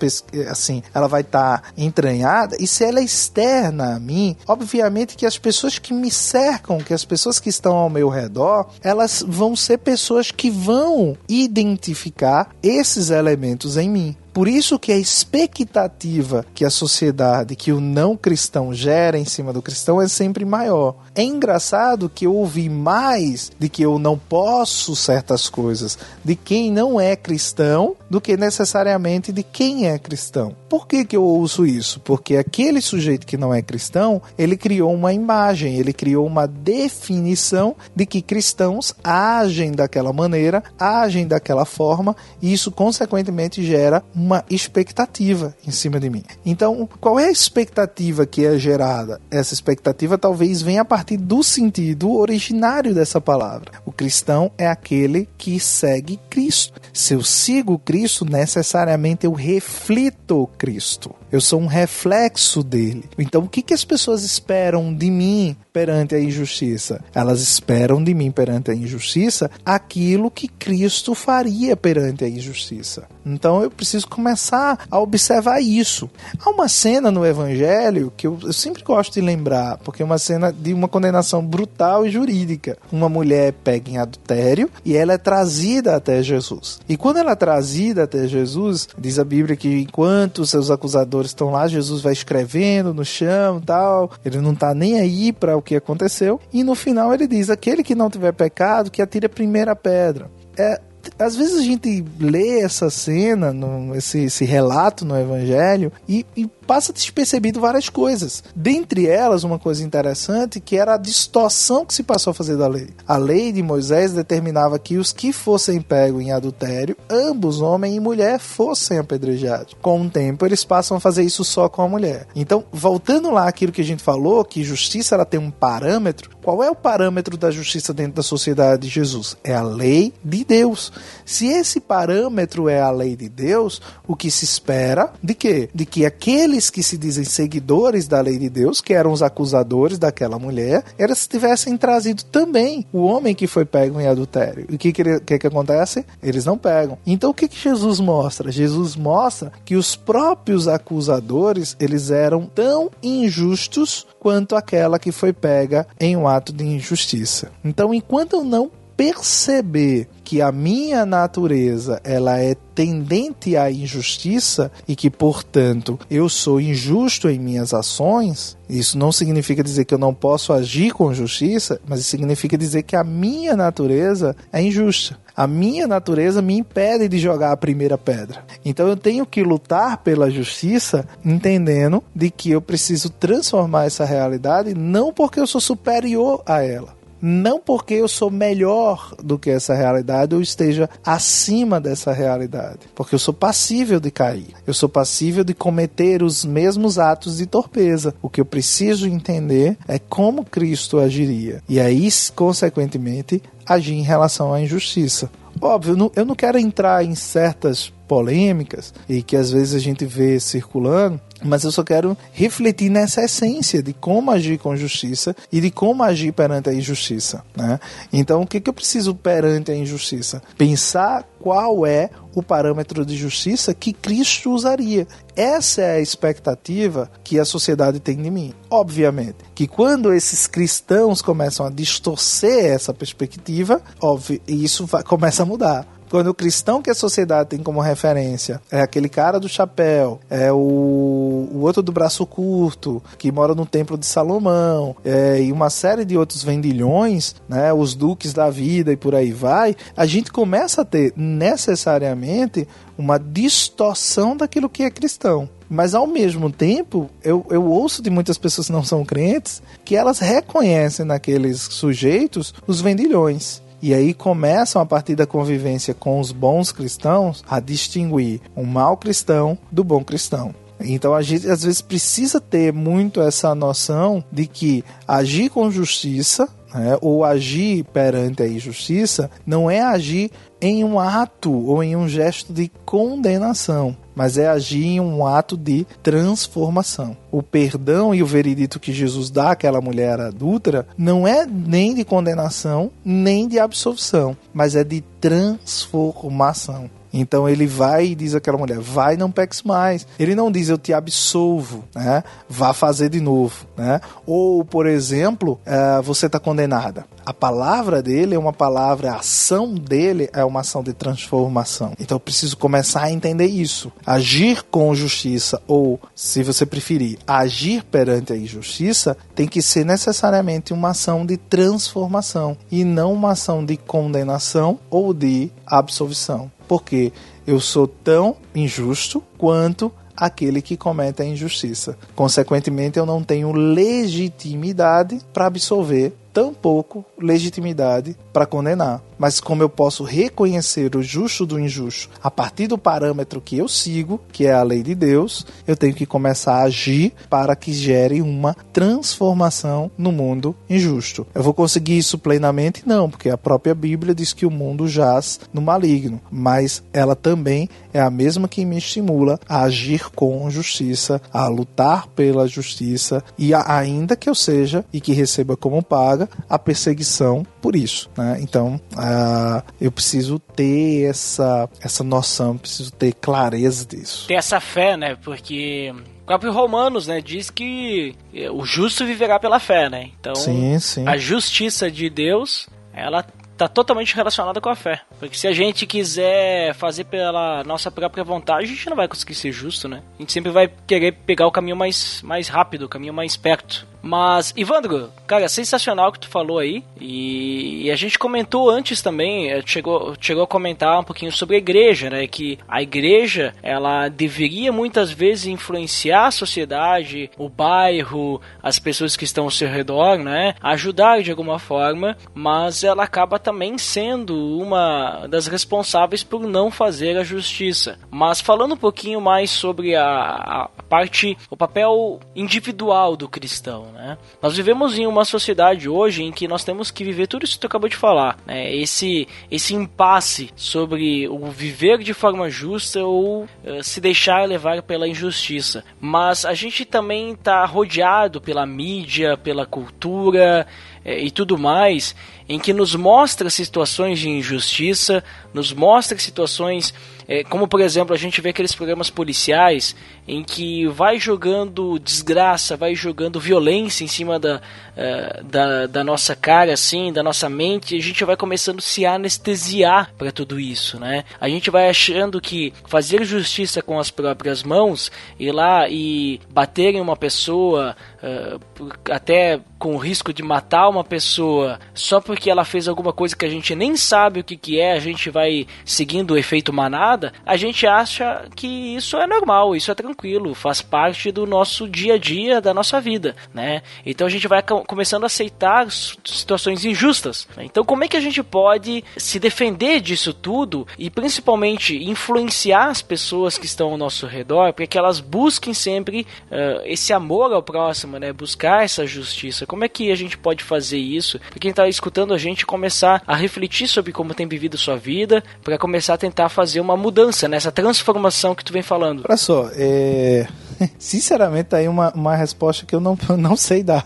[0.49, 5.25] assim ela vai estar tá entranhada e se ela é externa a mim, obviamente que
[5.25, 9.55] as pessoas que me cercam, que as pessoas que estão ao meu redor, elas vão
[9.55, 12.16] ser pessoas que vão identificar
[12.63, 14.15] esses elementos em mim.
[14.37, 19.51] Por isso que a expectativa que a sociedade, que o não cristão gera em cima
[19.51, 20.95] do cristão é sempre maior.
[21.15, 26.71] É engraçado que eu ouvi mais de que eu não posso certas coisas de quem
[26.71, 30.55] não é cristão do que necessariamente de quem é cristão.
[30.69, 31.99] Por que, que eu ouço isso?
[32.01, 37.75] Porque aquele sujeito que não é cristão, ele criou uma imagem, ele criou uma definição
[37.95, 45.55] de que cristãos agem daquela maneira, agem daquela forma, e isso consequentemente gera uma expectativa
[45.65, 46.21] em cima de mim.
[46.45, 49.21] Então, qual é a expectativa que é gerada?
[49.31, 53.71] Essa expectativa talvez venha a partir do sentido originário dessa palavra.
[53.85, 56.81] O cristão é aquele que segue Cristo.
[56.91, 61.15] Se eu sigo Cristo, necessariamente eu reflito Cristo.
[61.31, 63.03] Eu sou um reflexo dele.
[63.17, 67.03] Então, o que, que as pessoas esperam de mim perante a injustiça?
[67.13, 73.07] Elas esperam de mim perante a injustiça aquilo que Cristo faria perante a injustiça.
[73.25, 76.09] Então, eu preciso começar a observar isso.
[76.39, 80.17] Há uma cena no Evangelho que eu, eu sempre gosto de lembrar, porque é uma
[80.17, 82.77] cena de uma condenação brutal e jurídica.
[82.89, 86.79] Uma mulher pega em adultério e ela é trazida até Jesus.
[86.87, 91.49] E quando ela é trazida até Jesus, diz a Bíblia que enquanto seus acusadores estão
[91.49, 95.75] lá, Jesus vai escrevendo no chão tal, ele não está nem aí para o que
[95.75, 99.75] aconteceu, e no final ele diz: aquele que não tiver pecado, que atire a primeira
[99.75, 100.29] pedra.
[100.57, 100.81] É,
[101.17, 106.47] às vezes a gente lê essa cena, no, esse, esse relato no Evangelho, e, e
[106.67, 108.43] passa despercebido várias coisas.
[108.53, 112.67] Dentre elas, uma coisa interessante que era a distorção que se passou a fazer da
[112.67, 112.89] lei.
[113.07, 117.99] A lei de Moisés determinava que os que fossem pegos em adultério, ambos, homem e
[117.99, 119.75] mulher, fossem apedrejados.
[119.81, 122.27] Com o tempo, eles passam a fazer isso só com a mulher.
[122.35, 126.63] Então, voltando lá aquilo que a gente falou, que justiça ela tem um parâmetro, qual
[126.63, 129.37] é o parâmetro da justiça dentro da sociedade de Jesus?
[129.43, 130.91] É a lei de Deus.
[131.25, 135.69] Se esse parâmetro é a lei de Deus, o que se espera de quê?
[135.73, 139.99] De que aqueles que se dizem seguidores da lei de Deus, que eram os acusadores
[139.99, 144.65] daquela mulher, eles tivessem trazido também o homem que foi pego em adultério.
[144.69, 146.05] E o que, que, que, que acontece?
[146.21, 146.97] Eles não pegam.
[147.05, 148.51] Então o que, que Jesus mostra?
[148.51, 155.87] Jesus mostra que os próprios acusadores eles eram tão injustos quanto aquela que foi pega
[155.99, 157.51] em um ato de injustiça.
[157.63, 164.95] Então, enquanto eu não perceber que a minha natureza ela é tendente à injustiça e
[164.95, 170.13] que, portanto, eu sou injusto em minhas ações, isso não significa dizer que eu não
[170.13, 175.17] posso agir com justiça, mas significa dizer que a minha natureza é injusta.
[175.35, 178.43] A minha natureza me impede de jogar a primeira pedra.
[178.65, 184.73] Então eu tenho que lutar pela justiça, entendendo de que eu preciso transformar essa realidade
[184.73, 189.73] não porque eu sou superior a ela, Não porque eu sou melhor do que essa
[189.73, 195.43] realidade ou esteja acima dessa realidade, porque eu sou passível de cair, eu sou passível
[195.43, 198.13] de cometer os mesmos atos de torpeza.
[198.21, 204.53] O que eu preciso entender é como Cristo agiria, e aí, consequentemente, agir em relação
[204.53, 205.29] à injustiça.
[205.59, 210.39] Óbvio, eu não quero entrar em certas polêmicas e que às vezes a gente vê
[210.39, 215.69] circulando, mas eu só quero refletir nessa essência de como agir com justiça e de
[215.69, 217.43] como agir perante a injustiça.
[217.55, 217.79] Né?
[218.11, 220.41] Então, o que, que eu preciso perante a injustiça?
[220.57, 225.07] Pensar qual é o parâmetro de justiça que Cristo usaria.
[225.35, 228.53] Essa é a expectativa que a sociedade tem de mim.
[228.69, 235.45] Obviamente, que quando esses cristãos começam a distorcer essa perspectiva, óbvio, isso vai, começa a
[235.45, 235.96] mudar.
[236.09, 240.51] Quando o cristão que a sociedade tem como referência é aquele cara do chapéu, é
[240.51, 245.69] o, o outro do braço curto, que mora no templo de Salomão, é, e uma
[245.69, 250.31] série de outros vendilhões, né, os duques da vida e por aí vai, a gente
[250.31, 255.49] começa a ter necessariamente uma distorção daquilo que é cristão.
[255.69, 259.95] Mas ao mesmo tempo, eu, eu ouço de muitas pessoas que não são crentes que
[259.95, 263.61] elas reconhecem naqueles sujeitos os vendilhões.
[263.81, 268.97] E aí começam, a partir da convivência com os bons cristãos, a distinguir um mau
[268.97, 270.53] cristão do bom cristão.
[270.79, 276.47] Então a gente às vezes precisa ter muito essa noção de que agir com justiça
[276.73, 282.07] né, ou agir perante a injustiça não é agir em um ato ou em um
[282.07, 287.15] gesto de condenação, mas é agir em um ato de transformação.
[287.31, 292.03] O perdão e o veredito que Jesus dá àquela mulher adúltera não é nem de
[292.03, 296.89] condenação, nem de absolvição, mas é de transformação.
[297.13, 300.07] Então ele vai e diz àquela mulher: vai, não peques mais.
[300.19, 302.23] Ele não diz eu te absolvo, né?
[302.49, 303.99] Vá fazer de novo, né?
[304.25, 307.05] Ou, por exemplo, uh, você está condenada.
[307.25, 311.91] A palavra dele é uma palavra, a ação dele é uma ação de transformação.
[311.99, 313.91] Então eu preciso começar a entender isso.
[314.05, 320.71] Agir com justiça, ou, se você preferir, agir perante a injustiça, tem que ser necessariamente
[320.71, 326.49] uma ação de transformação e não uma ação de condenação ou de absolvição.
[326.67, 327.11] Porque
[327.45, 331.97] eu sou tão injusto quanto aquele que comete a injustiça.
[332.15, 339.01] Consequentemente, eu não tenho legitimidade para absolver tampouco legitimidade para condenar.
[339.17, 343.67] Mas como eu posso reconhecer o justo do injusto a partir do parâmetro que eu
[343.67, 347.73] sigo, que é a lei de Deus, eu tenho que começar a agir para que
[347.73, 351.25] gere uma transformação no mundo injusto.
[351.33, 352.83] Eu vou conseguir isso plenamente?
[352.85, 357.69] Não, porque a própria Bíblia diz que o mundo jaz no maligno, mas ela também
[357.93, 363.53] é a mesma que me estimula a agir com justiça, a lutar pela justiça e
[363.53, 368.09] a, ainda que eu seja e que receba como paga a perseguição por isso.
[368.17, 368.39] Né?
[368.41, 374.27] Então, uh, eu preciso ter essa, essa noção, preciso ter clareza disso.
[374.27, 375.15] Ter essa fé, né?
[375.15, 375.93] Porque
[376.23, 378.15] o próprio Romanos, né, diz que
[378.51, 380.09] o justo viverá pela fé, né?
[380.19, 381.07] Então, sim, sim.
[381.07, 383.25] a justiça de Deus, ela
[383.57, 385.01] tá totalmente relacionada com a fé.
[385.19, 389.35] Porque se a gente quiser fazer pela nossa própria vontade, a gente não vai conseguir
[389.35, 390.01] ser justo, né?
[390.17, 393.87] A gente sempre vai querer pegar o caminho mais, mais rápido, o caminho mais perto.
[394.01, 396.83] Mas, Ivandro, cara, sensacional que tu falou aí.
[396.99, 401.55] E, e, a gente comentou antes também, eh, chegou, chegou a comentar um pouquinho sobre
[401.55, 402.25] a igreja, né?
[402.25, 409.25] Que a igreja, ela deveria muitas vezes influenciar a sociedade, o bairro, as pessoas que
[409.25, 410.55] estão ao seu redor, né?
[410.61, 417.15] Ajudar de alguma forma, mas ela acaba também sendo uma das responsáveis por não fazer
[417.15, 417.97] a justiça.
[418.11, 424.17] Mas falando um pouquinho mais sobre a, a parte, o papel individual do cristão, né?
[424.41, 427.61] Nós vivemos em uma sociedade hoje em que nós temos que viver tudo isso que
[427.61, 428.75] tu acabou de falar, né?
[428.75, 435.07] Esse, esse impasse sobre o viver de forma justa ou uh, se deixar levar pela
[435.07, 435.85] injustiça.
[436.01, 440.67] Mas a gente também está rodeado pela mídia, pela cultura
[441.05, 442.13] eh, e tudo mais,
[442.47, 445.23] em que nos mostra situações de injustiça,
[445.53, 446.93] nos mostra situações
[447.27, 449.93] é, como por exemplo a gente vê aqueles programas policiais
[450.27, 456.35] em que vai jogando desgraça, vai jogando violência em cima da, uh, da, da, nossa
[456.35, 460.59] cara, assim, da nossa mente, e a gente vai começando a se anestesiar para tudo
[460.59, 461.23] isso, né?
[461.39, 466.93] A gente vai achando que fazer justiça com as próprias mãos, ir lá e bater
[466.93, 472.63] em uma pessoa, uh, até com o risco de matar uma pessoa só porque ela
[472.63, 475.65] fez alguma coisa que a gente nem sabe o que, que é, a gente vai
[475.83, 480.81] seguindo o efeito manada, a gente acha que isso é normal, isso é tranquilo, faz
[480.81, 483.81] parte do nosso dia a dia, da nossa vida, né?
[484.05, 487.47] Então a gente vai começando a aceitar situações injustas.
[487.55, 487.65] Né?
[487.65, 493.01] Então como é que a gente pode se defender disso tudo e principalmente influenciar as
[493.01, 497.63] pessoas que estão ao nosso redor para que elas busquem sempre uh, esse amor ao
[497.63, 498.31] próximo, né?
[498.31, 499.65] Buscar essa justiça.
[499.65, 501.39] Como é que a gente pode fazer isso?
[501.39, 505.43] Para quem está escutando a gente começar a refletir sobre como tem vivido sua vida,
[505.63, 509.23] para começar a tentar fazer uma mudança nessa transformação que tu vem falando.
[509.27, 510.47] Olha só, é...
[510.97, 514.05] sinceramente tá aí uma, uma resposta que eu não, não sei dar.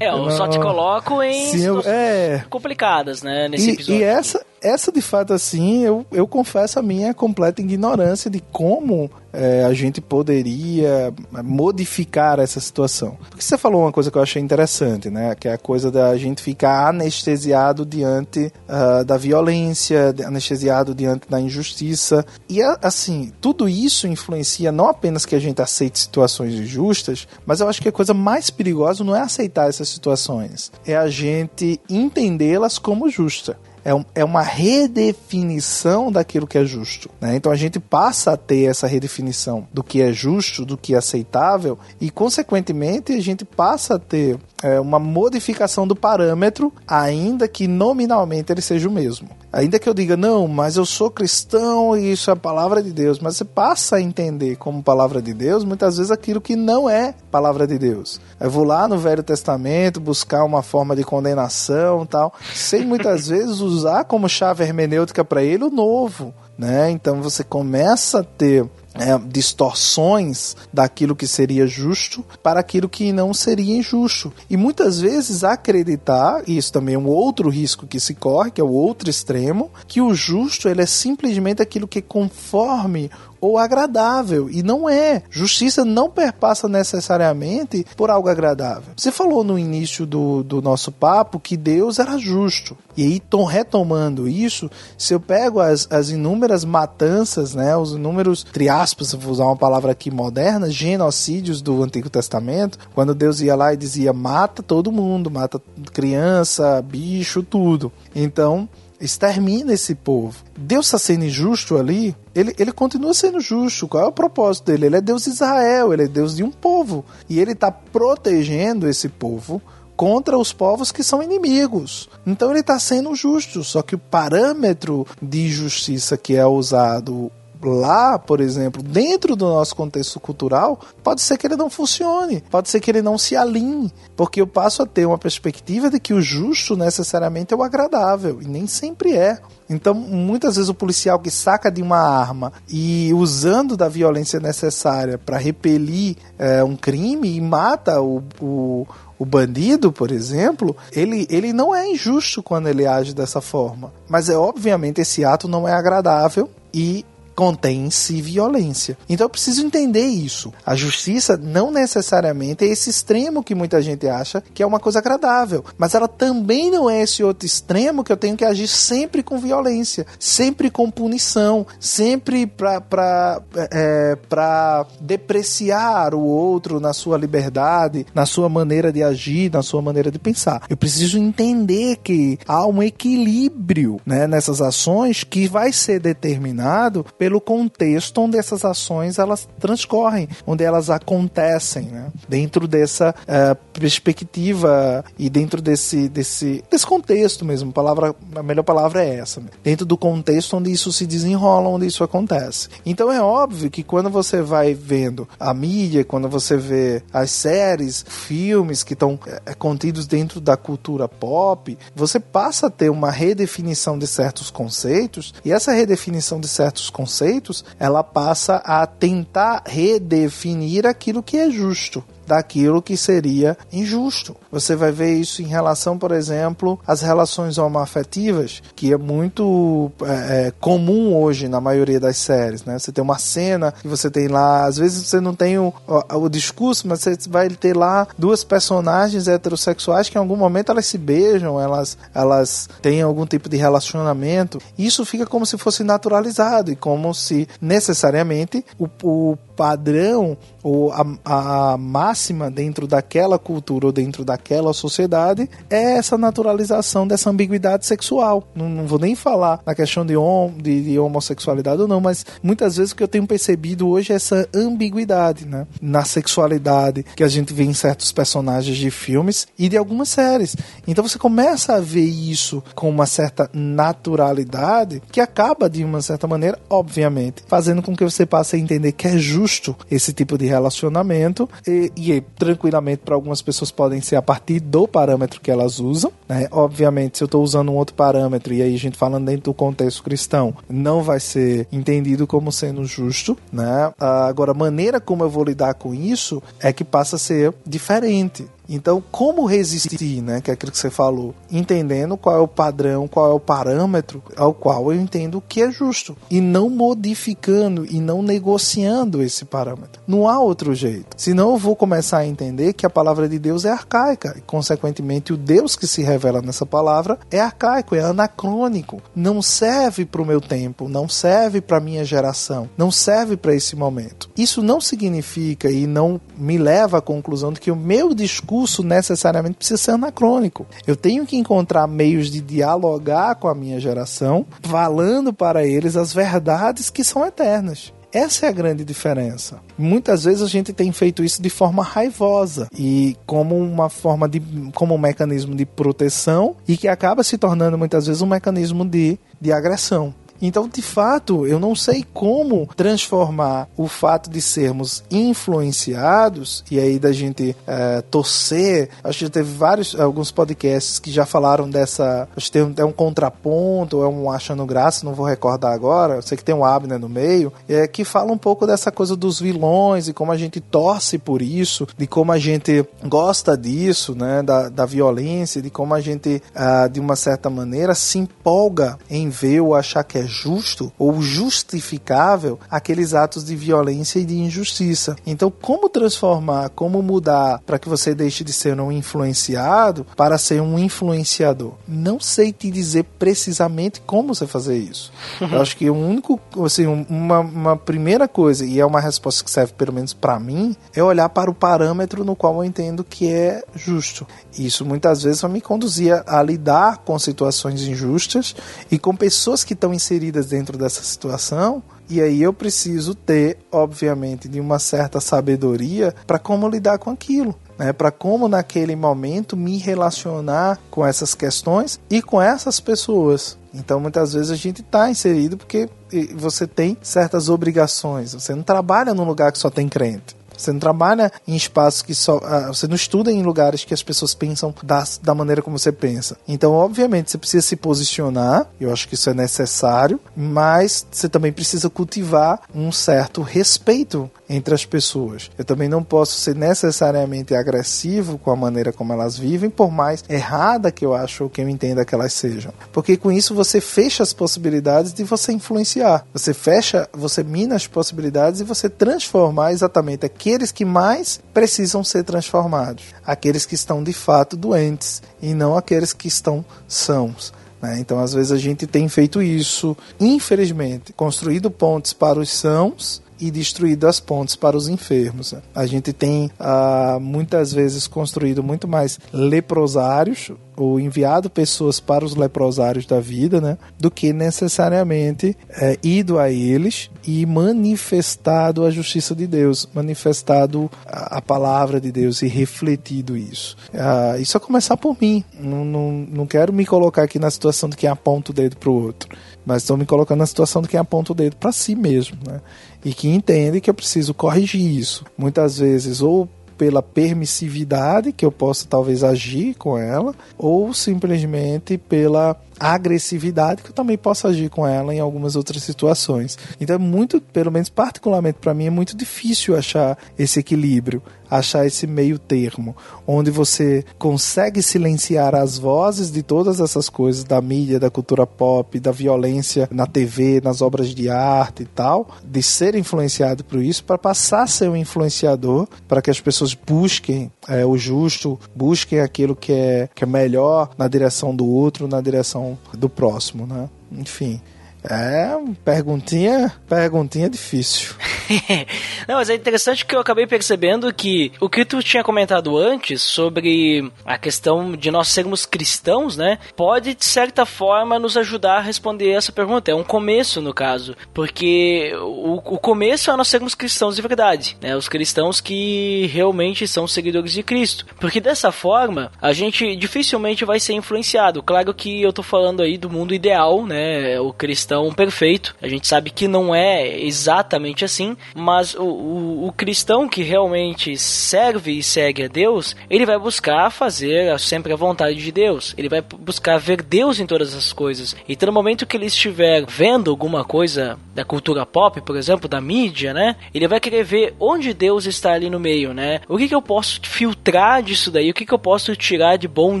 [0.00, 2.44] É, eu só te coloco em Sim, eu, é...
[2.48, 4.00] complicadas, né, nesse e, episódio.
[4.00, 9.10] E essa, essa de fato assim, eu, eu confesso a minha completa ignorância de como
[9.32, 11.12] é, a gente poderia
[11.42, 13.16] modificar essa situação.
[13.28, 15.34] Porque você falou uma coisa que eu achei interessante, né?
[15.34, 21.40] Que é a coisa da gente ficar anestesiado diante uh, da violência, anestesiado diante da
[21.40, 22.24] injustiça.
[22.48, 27.68] E assim, tudo isso influencia não apenas que a gente aceite situações injustas, mas eu
[27.68, 32.78] acho que a coisa mais perigosa não é aceitar essas situações, é a gente entendê-las
[32.78, 37.10] como justa é, um, é uma redefinição daquilo que é justo.
[37.20, 37.36] Né?
[37.36, 40.98] Então a gente passa a ter essa redefinição do que é justo, do que é
[40.98, 47.66] aceitável, e consequentemente a gente passa a ter é, uma modificação do parâmetro, ainda que
[47.66, 49.28] nominalmente ele seja o mesmo.
[49.52, 52.92] Ainda que eu diga, não, mas eu sou cristão e isso é a palavra de
[52.92, 56.88] Deus, mas você passa a entender como palavra de Deus muitas vezes aquilo que não
[56.88, 58.20] é palavra de Deus.
[58.38, 63.60] Eu vou lá no Velho Testamento buscar uma forma de condenação tal, sem muitas vezes
[63.60, 66.32] usar como chave hermenêutica para ele o novo.
[66.56, 66.90] Né?
[66.90, 73.32] Então você começa a ter é, distorções daquilo que seria justo para aquilo que não
[73.32, 74.32] seria injusto.
[74.48, 78.60] E muitas vezes acreditar, e isso também é um outro risco que se corre, que
[78.60, 83.10] é o outro extremo, que o justo ele é simplesmente aquilo que conforme
[83.40, 84.48] ou agradável.
[84.50, 85.22] E não é.
[85.30, 88.92] Justiça não perpassa necessariamente por algo agradável.
[88.96, 92.76] Você falou no início do, do nosso papo que Deus era justo.
[92.96, 98.44] E aí, tom, retomando isso, se eu pego as, as inúmeras matanças, né, os inúmeros,
[98.48, 103.54] entre aspas, vou usar uma palavra aqui moderna, genocídios do Antigo Testamento, quando Deus ia
[103.54, 105.60] lá e dizia mata todo mundo, mata
[105.92, 107.90] criança, bicho, tudo.
[108.14, 108.68] Então,
[109.00, 110.44] extermina esse povo.
[110.58, 113.88] Deus está sendo injusto ali, ele, ele continua sendo justo.
[113.88, 114.86] Qual é o propósito dele?
[114.86, 117.04] Ele é Deus de Israel, ele é Deus de um povo.
[117.28, 119.60] E ele está protegendo esse povo
[119.96, 122.08] contra os povos que são inimigos.
[122.26, 127.30] Então ele está sendo justo, só que o parâmetro de justiça que é usado
[127.62, 132.68] lá, por exemplo, dentro do nosso contexto cultural, pode ser que ele não funcione, pode
[132.68, 136.14] ser que ele não se alinhe, porque eu passo a ter uma perspectiva de que
[136.14, 139.38] o justo necessariamente é o agradável, e nem sempre é.
[139.68, 145.16] Então, muitas vezes o policial que saca de uma arma e usando da violência necessária
[145.16, 148.86] para repelir é, um crime e mata o, o,
[149.16, 153.92] o bandido, por exemplo, ele, ele não é injusto quando ele age dessa forma.
[154.08, 157.04] Mas é obviamente esse ato não é agradável e
[157.40, 158.98] contém em si violência.
[159.08, 160.52] Então eu preciso entender isso.
[160.66, 164.98] A justiça não necessariamente é esse extremo que muita gente acha que é uma coisa
[164.98, 169.22] agradável, mas ela também não é esse outro extremo que eu tenho que agir sempre
[169.22, 173.40] com violência, sempre com punição, sempre para
[173.72, 179.80] é, pra depreciar o outro na sua liberdade, na sua maneira de agir, na sua
[179.80, 180.62] maneira de pensar.
[180.68, 187.29] Eu preciso entender que há um equilíbrio né, nessas ações que vai ser determinado pelo
[187.38, 192.10] contexto onde essas ações elas transcorrem, onde elas acontecem, né?
[192.26, 197.68] dentro dessa uh, perspectiva e dentro desse, desse, desse contexto mesmo.
[197.70, 201.86] A, palavra, a melhor palavra é essa, dentro do contexto onde isso se desenrola, onde
[201.86, 202.68] isso acontece.
[202.86, 208.04] Então é óbvio que quando você vai vendo a mídia, quando você vê as séries,
[208.08, 213.98] filmes que estão é, contidos dentro da cultura pop, você passa a ter uma redefinição
[213.98, 220.86] de certos conceitos e essa redefinição de certos conceitos conceitos, ela passa a tentar redefinir
[220.86, 224.36] aquilo que é justo daquilo que seria injusto.
[224.52, 230.46] Você vai ver isso em relação, por exemplo, às relações homoafetivas, que é muito é,
[230.46, 232.64] é, comum hoje na maioria das séries.
[232.64, 232.78] Né?
[232.78, 236.18] Você tem uma cena e você tem lá, às vezes você não tem o, o,
[236.18, 240.86] o discurso, mas você vai ter lá duas personagens heterossexuais que em algum momento elas
[240.86, 244.60] se beijam, elas, elas têm algum tipo de relacionamento.
[244.78, 251.72] Isso fica como se fosse naturalizado e como se necessariamente o, o padrão ou a,
[251.72, 257.86] a massa máxima dentro daquela cultura ou dentro daquela sociedade é essa naturalização dessa ambiguidade
[257.86, 258.46] sexual.
[258.54, 262.26] Não, não vou nem falar na questão de, hom de, de, homossexualidade ou não, mas
[262.42, 265.66] muitas vezes o que eu tenho percebido hoje é essa ambiguidade né?
[265.80, 270.54] na sexualidade que a gente vê em certos personagens de filmes e de algumas séries.
[270.86, 276.26] Então você começa a ver isso com uma certa naturalidade que acaba, de uma certa
[276.26, 280.46] maneira, obviamente, fazendo com que você passe a entender que é justo esse tipo de
[280.46, 285.78] relacionamento e, e tranquilamente para algumas pessoas podem ser a partir do parâmetro que elas
[285.80, 286.12] usam.
[286.30, 286.46] Né?
[286.52, 289.54] Obviamente, se eu estou usando um outro parâmetro e aí a gente falando dentro do
[289.54, 293.36] contexto cristão, não vai ser entendido como sendo justo.
[293.52, 293.92] Né?
[293.98, 298.46] Agora, a maneira como eu vou lidar com isso é que passa a ser diferente.
[298.72, 300.40] Então, como resistir, né?
[300.40, 301.34] Que é aquilo que você falou.
[301.50, 305.72] Entendendo qual é o padrão, qual é o parâmetro ao qual eu entendo que é
[305.72, 306.16] justo.
[306.30, 310.00] E não modificando e não negociando esse parâmetro.
[310.06, 311.16] Não há outro jeito.
[311.16, 314.36] Senão eu vou começar a entender que a palavra de Deus é arcaica.
[314.38, 319.02] E, consequentemente, o Deus que se revela nessa palavra é arcaico, é anacrônico.
[319.14, 323.76] Não serve para o meu tempo, não serve para minha geração, não serve para esse
[323.76, 324.28] momento.
[324.36, 328.82] Isso não significa e não me leva à conclusão de que o meu discurso discurso
[328.82, 330.66] necessariamente precisa ser anacrônico.
[330.86, 336.12] Eu tenho que encontrar meios de dialogar com a minha geração, falando para eles as
[336.12, 337.92] verdades que são eternas.
[338.12, 339.60] Essa é a grande diferença.
[339.78, 344.40] Muitas vezes a gente tem feito isso de forma raivosa e como uma forma de
[344.74, 349.18] como um mecanismo de proteção e que acaba se tornando muitas vezes um mecanismo de,
[349.40, 350.14] de agressão.
[350.40, 356.98] Então, de fato, eu não sei como transformar o fato de sermos influenciados e aí
[356.98, 358.88] da gente é, torcer.
[359.04, 362.28] Acho que já teve vários, alguns podcasts que já falaram dessa.
[362.36, 366.14] Acho que tem um, é um contraponto, é um achando graça, não vou recordar agora.
[366.14, 369.16] Eu sei que tem um Abner no meio, é, que fala um pouco dessa coisa
[369.16, 374.14] dos vilões e como a gente torce por isso, de como a gente gosta disso,
[374.14, 378.98] né, da, da violência, de como a gente, ah, de uma certa maneira, se empolga
[379.08, 384.38] em ver ou achar que é justo ou justificável aqueles atos de violência e de
[384.38, 385.16] injustiça.
[385.26, 390.62] Então, como transformar, como mudar para que você deixe de ser um influenciado para ser
[390.62, 391.74] um influenciador?
[391.86, 395.12] Não sei te dizer precisamente como você fazer isso.
[395.40, 399.50] Eu acho que o único, assim, uma, uma primeira coisa, e é uma resposta que
[399.50, 403.28] serve pelo menos para mim, é olhar para o parâmetro no qual eu entendo que
[403.28, 404.26] é justo.
[404.56, 408.54] Isso muitas vezes vai me conduzir a lidar com situações injustas
[408.90, 411.82] e com pessoas que estão inseridas inseridas dentro dessa situação.
[412.08, 417.54] E aí eu preciso ter, obviamente, de uma certa sabedoria para como lidar com aquilo.
[417.78, 423.56] Né, para como naquele momento me relacionar com essas questões e com essas pessoas.
[423.72, 425.88] Então muitas vezes a gente está inserido porque
[426.34, 428.34] você tem certas obrigações.
[428.34, 430.36] Você não trabalha num lugar que só tem crente.
[430.60, 432.38] Você não trabalha em espaços que só.
[432.38, 435.92] Uh, você não estuda em lugares que as pessoas pensam da, da maneira como você
[435.92, 436.36] pensa.
[436.46, 441.52] Então, obviamente, você precisa se posicionar, eu acho que isso é necessário, mas você também
[441.52, 445.50] precisa cultivar um certo respeito entre as pessoas.
[445.56, 450.24] Eu também não posso ser necessariamente agressivo com a maneira como elas vivem, por mais
[450.28, 452.72] errada que eu acho ou que eu entenda que elas sejam.
[452.92, 456.26] Porque com isso você fecha as possibilidades de você influenciar.
[456.32, 462.02] Você fecha, você mina as possibilidades e você transformar exatamente aquilo aqueles que mais precisam
[462.02, 467.52] ser transformados, aqueles que estão de fato doentes e não aqueles que estão sãos.
[467.80, 468.00] Né?
[468.00, 473.50] Então, às vezes, a gente tem feito isso, infelizmente, construído pontes para os sãos e
[473.50, 475.54] destruído as pontes para os enfermos.
[475.74, 482.34] A gente tem ah, muitas vezes construído muito mais leprosários ou enviado pessoas para os
[482.34, 489.34] leprosários da vida, né, do que necessariamente é, ido a eles e manifestado a justiça
[489.34, 493.76] de Deus, manifestado a, a palavra de Deus e refletido isso.
[493.92, 495.44] Ah, isso é começar por mim.
[495.58, 498.90] Não, não, não quero me colocar aqui na situação de quem aponta o dedo para
[498.90, 499.28] o outro,
[499.66, 502.60] mas estou me colocando na situação de quem aponta o dedo para si mesmo, né?
[503.04, 505.24] E que entende que eu preciso corrigir isso.
[505.36, 512.54] Muitas vezes, ou pela permissividade que eu possa talvez agir com ela, ou simplesmente pela
[512.80, 516.58] agressividade que eu também posso agir com ela em algumas outras situações.
[516.80, 521.84] Então é muito, pelo menos particularmente para mim, é muito difícil achar esse equilíbrio, achar
[521.84, 527.98] esse meio termo, onde você consegue silenciar as vozes de todas essas coisas da mídia,
[527.98, 532.94] da cultura pop, da violência na TV, nas obras de arte e tal, de ser
[532.94, 537.84] influenciado por isso para passar a ser um influenciador, para que as pessoas busquem é,
[537.84, 542.69] o justo, busquem aquilo que é, que é melhor na direção do outro, na direção
[542.96, 543.88] do próximo, né?
[544.12, 544.60] Enfim,
[545.04, 548.14] é perguntinha, perguntinha difícil.
[549.28, 553.22] Não, mas é interessante que eu acabei percebendo que o que tu tinha comentado antes
[553.22, 556.58] sobre a questão de nós sermos cristãos, né?
[556.76, 559.90] Pode, de certa forma, nos ajudar a responder essa pergunta.
[559.90, 561.16] É um começo, no caso.
[561.32, 564.96] Porque o, o começo é nós sermos cristãos de verdade, né?
[564.96, 568.06] Os cristãos que realmente são seguidores de Cristo.
[568.18, 571.62] Porque dessa forma, a gente dificilmente vai ser influenciado.
[571.62, 574.40] Claro que eu tô falando aí do mundo ideal, né?
[574.40, 575.74] O cristão perfeito.
[575.80, 581.16] A gente sabe que não é exatamente assim, mas o, o, o cristão que realmente
[581.16, 585.94] serve e segue a Deus, ele vai buscar fazer sempre a vontade de Deus.
[585.96, 588.36] Ele vai buscar ver Deus em todas as coisas.
[588.48, 592.80] Então, no momento que ele estiver vendo alguma coisa da cultura pop, por exemplo, da
[592.80, 593.56] mídia, né?
[593.74, 596.40] Ele vai querer ver onde Deus está ali no meio, né?
[596.48, 598.50] O que, que eu posso filtrar disso daí?
[598.50, 600.00] O que, que eu posso tirar de bom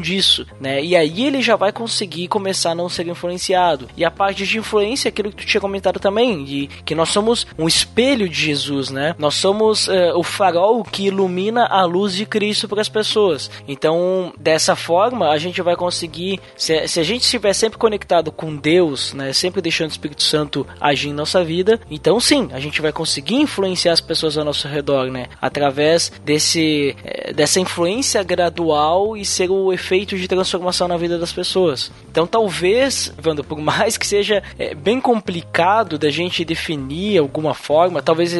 [0.00, 0.82] disso, né?
[0.82, 3.88] E aí ele já vai conseguir começar a não ser influenciado.
[3.96, 7.46] E a parte de influência, aquilo que tu tinha comentado também, de que nós somos
[7.58, 9.14] um espelho de Jesus, né?
[9.18, 13.50] Nós somos uh, o farol que ilumina a luz de Cristo para as pessoas.
[13.66, 18.56] Então, dessa forma, a gente vai conseguir, se, se a gente estiver sempre conectado com
[18.56, 19.32] Deus, né?
[19.32, 23.36] Sempre deixando o Espírito Santo agir em nossa vida, então sim, a gente vai conseguir
[23.36, 25.26] influenciar as pessoas ao nosso redor, né?
[25.40, 31.32] Através desse, eh, dessa influência gradual e ser o efeito de transformação na vida das
[31.32, 31.90] pessoas.
[32.10, 34.42] Então, talvez, Wanda, por mais que seja
[34.74, 38.32] bem complicado da gente definir alguma forma, talvez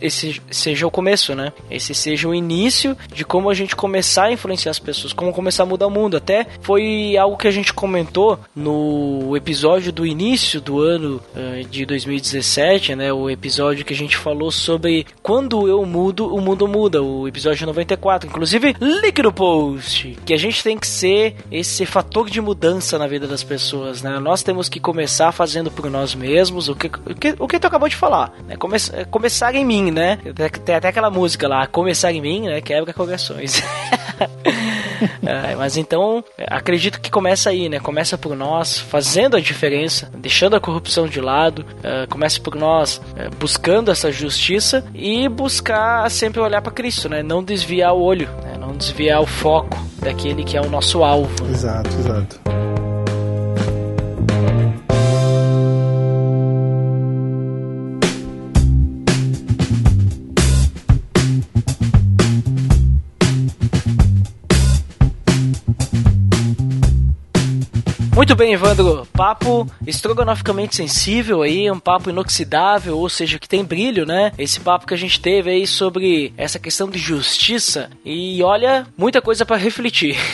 [0.00, 1.52] esse seja o começo, né?
[1.70, 5.62] Esse seja o início de como a gente começar a influenciar as pessoas, como começar
[5.62, 6.16] a mudar o mundo.
[6.16, 11.84] Até foi algo que a gente comentou no episódio do início do ano uh, de
[11.84, 13.12] 2017, né?
[13.12, 17.66] O episódio que a gente falou sobre quando eu mudo, o mundo muda, o episódio
[17.66, 18.28] 94.
[18.28, 23.06] Inclusive, link no post, que a gente tem que ser esse fator de mudança na
[23.06, 24.18] vida das pessoas, né?
[24.18, 27.66] Nós temos que começar fazendo por nós mesmos o que, o que, o que tu
[27.66, 28.56] acabou de falar, né?
[28.56, 28.78] Come,
[29.10, 30.18] começar em mim, né?
[30.64, 32.60] Tem até aquela música lá, começar em mim, né?
[32.60, 33.62] Quebra corações.
[35.22, 37.78] é, mas então, acredito que começa aí, né?
[37.78, 42.96] Começa por nós fazendo a diferença, deixando a corrupção de lado, uh, começa por nós
[42.96, 47.22] uh, buscando essa justiça e buscar sempre olhar para Cristo, né?
[47.22, 48.56] Não desviar o olho, né?
[48.58, 51.44] não desviar o foco daquele que é o nosso alvo.
[51.44, 51.50] Né?
[51.50, 52.40] Exato, exato.
[68.16, 69.06] Muito bem, Evandro.
[69.12, 74.32] Papo estrogonoficamente sensível aí, um papo inoxidável, ou seja, que tem brilho, né?
[74.38, 77.90] Esse papo que a gente teve aí sobre essa questão de justiça.
[78.02, 80.16] E olha, muita coisa para refletir.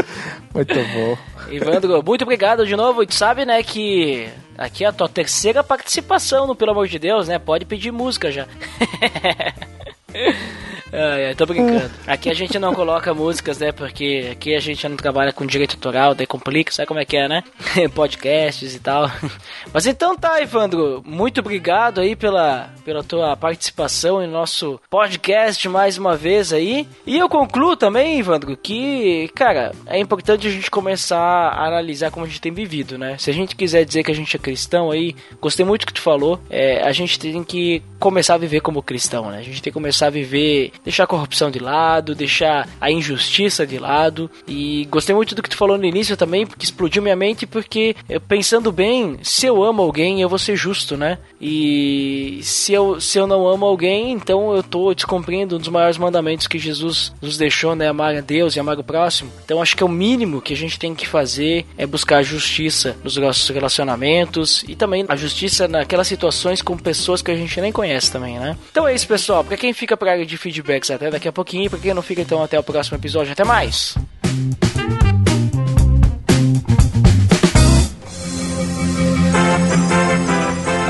[0.55, 1.18] muito bom.
[1.51, 3.06] Evandro, muito obrigado de novo.
[3.06, 7.28] Tu sabe, né, que aqui é a tua terceira participação no Pelo Amor de Deus,
[7.28, 7.39] né?
[7.39, 8.47] Pode pedir música já.
[10.97, 11.91] Ai, ai, tô brincando.
[12.07, 13.73] Aqui a gente não coloca músicas, né?
[13.73, 17.16] Porque aqui a gente não trabalha com direito autoral, daí complica, sabe como é que
[17.16, 17.43] é, né?
[17.93, 19.11] Podcasts e tal.
[19.74, 21.03] Mas então tá, Evandro.
[21.05, 26.86] Muito obrigado aí pela, pela tua participação em nosso podcast mais uma vez aí.
[27.05, 32.24] E eu concluo também, Evandro, que, cara, é importante a gente começar a analisar como
[32.24, 33.16] a gente tem vivido, né?
[33.19, 36.01] Se a gente quiser dizer que a gente é cristão aí, gostei muito que tu
[36.01, 39.39] falou, é, a gente tem que começar a viver como cristão, né?
[39.39, 43.66] A gente tem que começar a viver deixar a corrupção de lado, deixar a injustiça
[43.66, 44.31] de lado.
[44.47, 47.97] E gostei muito do que tu falou no início também, porque explodiu minha mente, porque
[48.28, 51.18] pensando bem, se eu amo alguém, eu vou ser justo, né?
[51.40, 55.98] E se eu, se eu não amo alguém, então eu tô descumprindo um dos maiores
[55.98, 57.89] mandamentos que Jesus nos deixou, né?
[57.89, 59.31] Amar a Deus e amar o próximo.
[59.44, 62.97] Então acho que é o mínimo que a gente tem que fazer é buscar justiça
[63.02, 67.72] nos nossos relacionamentos e também a justiça naquelas situações com pessoas que a gente nem
[67.72, 68.56] conhece também, né?
[68.70, 69.44] Então é isso, pessoal.
[69.44, 72.22] Pra quem fica pra área de feedbacks até daqui a pouquinho, pra quem não fica,
[72.22, 73.32] então até o próximo episódio.
[73.32, 73.96] Até mais!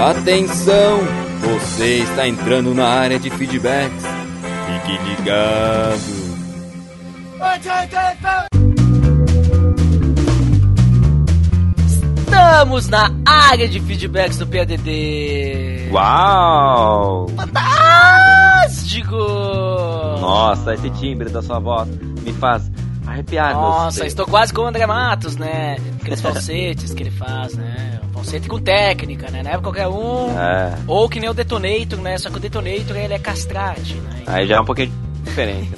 [0.05, 1.01] Atenção!
[1.41, 4.05] Você está entrando na área de feedbacks.
[4.67, 6.25] Fique ligado!
[12.19, 15.89] Estamos na área de feedbacks do PADD.
[15.91, 17.29] Uau!
[17.37, 18.24] Fantástico!
[20.21, 21.89] Nossa, esse timbre da sua voz
[22.23, 22.71] me faz
[23.07, 25.77] arrepiar Nossa, estou quase como o André Matos, né?
[26.01, 28.01] Aqueles falsetes que ele faz, né?
[28.13, 29.43] Falsete com técnica, né?
[29.43, 30.31] Não é qualquer um.
[30.39, 30.79] É.
[30.87, 32.17] Ou que nem o Detonator, né?
[32.19, 34.23] Só que o Detonator ele é castrate, né?
[34.27, 34.93] Aí já é um pouquinho
[35.25, 35.71] diferente.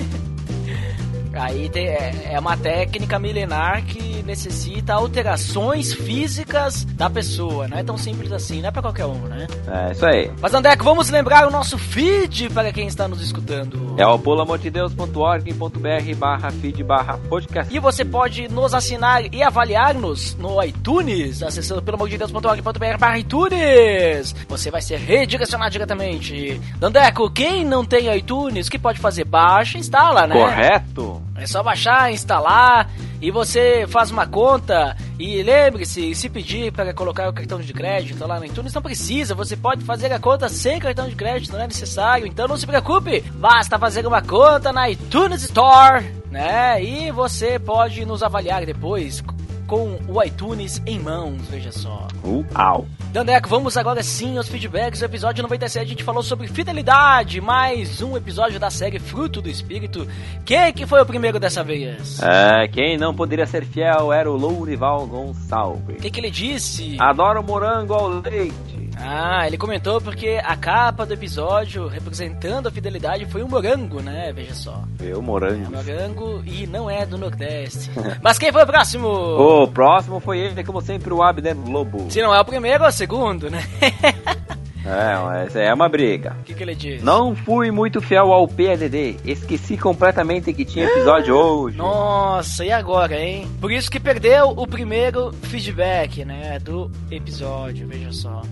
[1.38, 7.68] Aí tem, é, é uma técnica milenar que necessita alterações físicas da pessoa.
[7.68, 9.46] Não é tão simples assim, não é pra qualquer um, né?
[9.68, 10.30] É, isso aí.
[10.40, 13.94] Mas Andeco, vamos lembrar o nosso feed para quem está nos escutando.
[13.96, 17.74] É o pulamontedeus.org.br barra feed barra podcast.
[17.74, 24.34] E você pode nos assinar e avaliar-nos no iTunes, acessando pelamodedeus.org.br barra iTunes.
[24.48, 26.60] Você vai ser redirecionado diretamente.
[26.78, 29.24] Dandeco, quem não tem iTunes, o que pode fazer?
[29.24, 30.34] Baixa e instala, né?
[30.34, 31.25] Correto.
[31.38, 32.90] É só baixar, instalar
[33.20, 34.96] e você faz uma conta.
[35.18, 39.34] E lembre-se, se pedir para colocar o cartão de crédito lá no iTunes, não precisa.
[39.34, 42.26] Você pode fazer a conta sem cartão de crédito, não é necessário.
[42.26, 46.82] Então não se preocupe, basta fazer uma conta na iTunes Store, né?
[46.82, 49.22] E você pode nos avaliar depois
[49.66, 52.06] com o iTunes em mãos, veja só.
[52.24, 52.86] Uau!
[53.12, 55.00] Dandeco, vamos agora sim aos feedbacks.
[55.00, 59.48] No episódio 97 a gente falou sobre fidelidade, mais um episódio da série Fruto do
[59.48, 60.06] Espírito.
[60.44, 62.20] Quem que foi o primeiro dessa vez?
[62.22, 65.96] É, quem não poderia ser fiel era o Lourival Gonçalves.
[65.96, 66.96] O que, que ele disse?
[67.00, 68.85] Adoro morango ao leite.
[68.98, 74.32] Ah, ele comentou porque a capa do episódio representando a fidelidade foi um morango, né?
[74.34, 74.82] Veja só.
[75.00, 75.66] Eu, morango.
[75.66, 77.90] É morango e não é do Nordeste.
[78.22, 79.08] Mas quem foi o próximo?
[79.08, 82.10] O próximo foi ele, como sempre, o Abner Lobo.
[82.10, 83.62] Se não é o primeiro, é o segundo, né?
[84.86, 86.36] É, essa é uma briga.
[86.40, 87.02] O que, que ele diz?
[87.02, 89.16] Não fui muito fiel ao PDD.
[89.24, 91.76] Esqueci completamente que tinha episódio hoje.
[91.76, 93.50] Nossa, e agora, hein?
[93.60, 96.60] Por isso que perdeu o primeiro feedback, né?
[96.60, 98.42] Do episódio, veja só.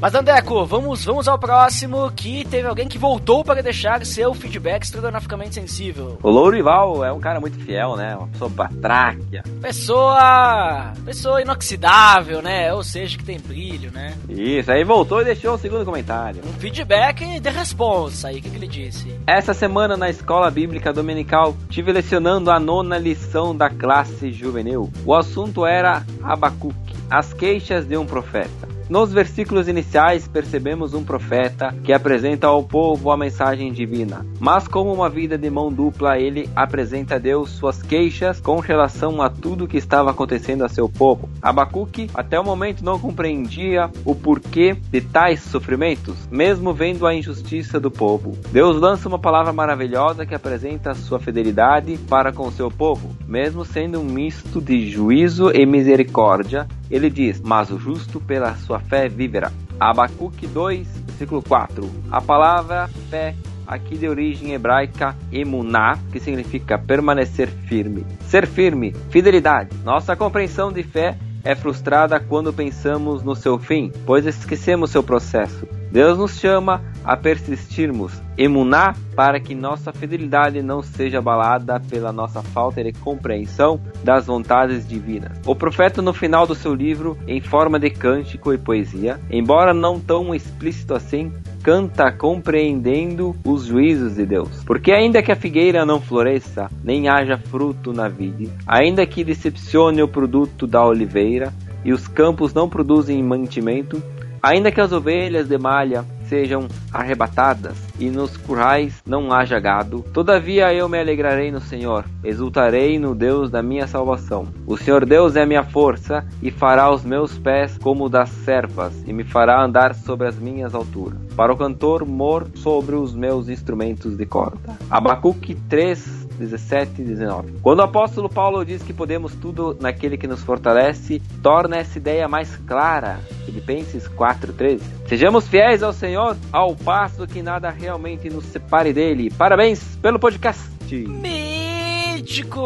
[0.00, 4.84] Mas Andeco, vamos, vamos ao próximo que teve alguém que voltou para deixar seu feedback
[4.84, 6.16] estrogonoficamente sensível.
[6.22, 8.14] O Lourival é um cara muito fiel, né?
[8.14, 9.42] Uma pessoa batráquia.
[9.60, 10.92] Pessoa.
[11.04, 12.72] Pessoa inoxidável, né?
[12.72, 14.14] Ou seja, que tem brilho, né?
[14.28, 16.42] Isso, aí voltou e deixou o segundo comentário.
[16.46, 19.12] Um feedback de responsa aí, o que, que ele disse?
[19.26, 24.92] Essa semana na escola bíblica dominical tive lecionando a nona lição da classe juvenil.
[25.04, 28.67] O assunto era Abacuque, as queixas de um profeta.
[28.88, 34.90] Nos versículos iniciais percebemos um profeta que apresenta ao povo a mensagem divina, mas como
[34.90, 39.68] uma vida de mão dupla, ele apresenta a Deus suas queixas com relação a tudo
[39.68, 41.28] que estava acontecendo a seu povo.
[41.42, 47.78] Abacuque até o momento não compreendia o porquê de tais sofrimentos, mesmo vendo a injustiça
[47.78, 48.38] do povo.
[48.50, 54.00] Deus lança uma palavra maravilhosa que apresenta sua fidelidade para com seu povo, mesmo sendo
[54.00, 56.66] um misto de juízo e misericórdia.
[56.90, 59.52] Ele diz: Mas o justo pela sua fé viverá.
[59.78, 61.88] Abacuque 2, versículo 4.
[62.10, 63.34] A palavra fé
[63.66, 68.06] aqui de origem hebraica emuná, que significa permanecer firme.
[68.26, 69.76] Ser firme, fidelidade.
[69.84, 75.66] Nossa compreensão de fé é frustrada quando pensamos no seu fim, pois esquecemos seu processo.
[75.90, 82.42] Deus nos chama a persistirmos, emuná, para que nossa fidelidade não seja abalada pela nossa
[82.42, 85.40] falta de compreensão das vontades divinas.
[85.46, 89.98] O profeta, no final do seu livro, em forma de cântico e poesia, embora não
[89.98, 91.32] tão explícito assim,
[91.62, 94.62] canta compreendendo os juízos de Deus.
[94.66, 100.02] Porque ainda que a figueira não floresça, nem haja fruto na vide, ainda que decepcione
[100.02, 104.02] o produto da oliveira, e os campos não produzem mantimento,
[104.42, 110.04] Ainda que as ovelhas de malha sejam arrebatadas e nos currais não haja gado.
[110.12, 114.46] Todavia eu me alegrarei no Senhor, exultarei no Deus da minha salvação.
[114.66, 119.12] O Senhor Deus é minha força e fará os meus pés como das serpas e
[119.12, 121.18] me fará andar sobre as minhas alturas.
[121.34, 124.76] Para o cantor mor sobre os meus instrumentos de corda.
[124.90, 127.58] Abacuque 3 17 e 19.
[127.60, 132.28] Quando o apóstolo Paulo diz que podemos tudo naquele que nos fortalece, torna essa ideia
[132.28, 133.20] mais clara.
[133.44, 134.80] Filipenses 4:13.
[135.08, 139.30] Sejamos fiéis ao Senhor, ao passo que nada realmente nos separe dele.
[139.30, 140.68] Parabéns pelo podcast.
[140.94, 142.62] Mítico!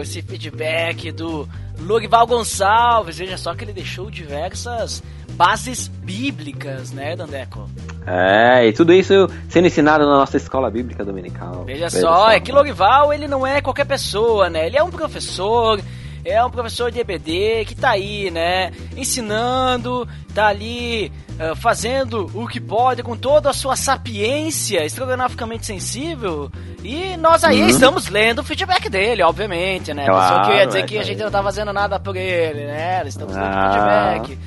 [0.00, 1.48] Esse feedback do
[1.80, 3.18] Lorival Gonçalves.
[3.18, 5.02] Veja só que ele deixou diversas
[5.36, 7.68] bases bíblicas, né, Dandeco?
[8.06, 11.64] É, e tudo isso sendo ensinado na nossa escola bíblica dominical.
[11.64, 14.66] Veja, Veja só, só, é que Lorival, ele não é qualquer pessoa, né?
[14.66, 15.80] Ele é um professor,
[16.26, 18.72] é um professor de EBD que tá aí, né?
[18.96, 26.50] Ensinando, tá ali uh, fazendo o que pode com toda a sua sapiência estrogonoficamente sensível.
[26.82, 27.68] E nós aí uhum.
[27.68, 30.06] estamos lendo o feedback dele, obviamente, né?
[30.06, 32.66] Claro, Pessoa que ia dizer é que a gente não tá fazendo nada por ele,
[32.66, 33.02] né?
[33.06, 34.22] Estamos lendo ah.
[34.24, 34.38] feedback.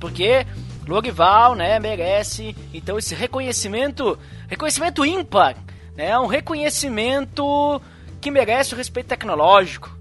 [0.00, 0.46] Porque
[0.86, 4.18] Lorival, né, merece então esse reconhecimento,
[4.48, 5.54] reconhecimento ímpar,
[5.96, 6.18] né?
[6.18, 7.80] Um reconhecimento
[8.20, 9.93] que merece o respeito tecnológico.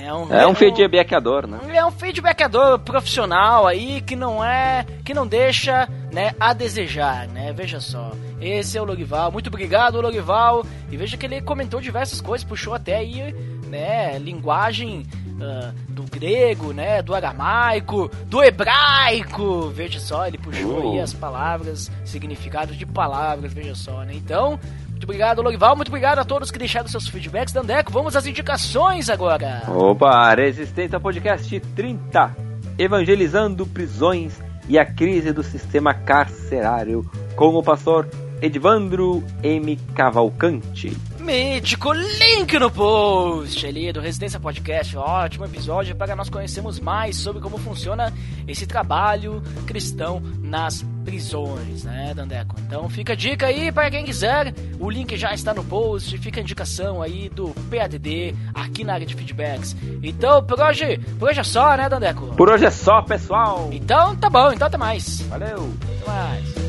[0.00, 1.58] É um, é um feedbackador, né?
[1.74, 7.52] É um feedbackador profissional aí que não é, que não deixa, né, a desejar, né?
[7.52, 8.12] Veja só.
[8.40, 9.32] Esse é o Logival.
[9.32, 10.64] Muito obrigado, Logival.
[10.90, 13.34] E veja que ele comentou diversas coisas, puxou até aí,
[13.66, 19.68] né, linguagem uh, do grego, né, do aramaico, do hebraico.
[19.70, 24.12] Veja só, ele puxou aí as palavras, significados de palavras, veja só, né?
[24.14, 24.58] Então,
[24.98, 25.76] muito obrigado, Lorival.
[25.76, 27.54] Muito obrigado a todos que deixaram seus feedbacks.
[27.54, 29.62] Dandeco, vamos às indicações agora.
[29.68, 32.36] Opa, Resistência Podcast 30.
[32.76, 38.08] Evangelizando prisões e a crise do sistema carcerário com o pastor
[38.42, 39.76] Edvandro M.
[39.94, 40.96] Cavalcante
[41.28, 44.96] mítico, link no post ali do Residência Podcast.
[44.96, 48.10] Ótimo episódio para nós conhecermos mais sobre como funciona
[48.46, 52.56] esse trabalho cristão nas prisões, né, Dandeco?
[52.66, 54.54] Então fica a dica aí para quem quiser.
[54.80, 59.06] O link já está no post, fica a indicação aí do PADD aqui na área
[59.06, 59.76] de feedbacks.
[60.02, 62.34] Então, por hoje, por hoje é só, né, Dandeco?
[62.36, 63.68] Por hoje é só, pessoal.
[63.70, 65.20] Então tá bom, então até mais.
[65.28, 65.74] Valeu.
[66.00, 66.67] Até mais.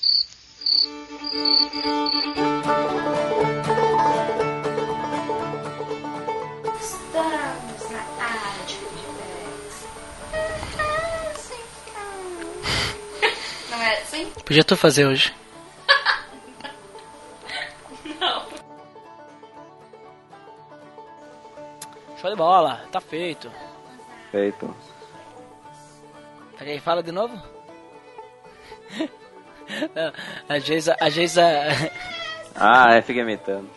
[14.44, 15.32] Podia tu fazer hoje.
[18.18, 18.46] Não.
[22.20, 23.50] Show de bola, tá feito.
[24.30, 24.74] Feito.
[26.58, 27.40] Peraí, fala de novo.
[30.48, 30.96] A Geisa.
[31.00, 31.42] A Geisa.
[32.54, 33.68] ah, é, fica imitando.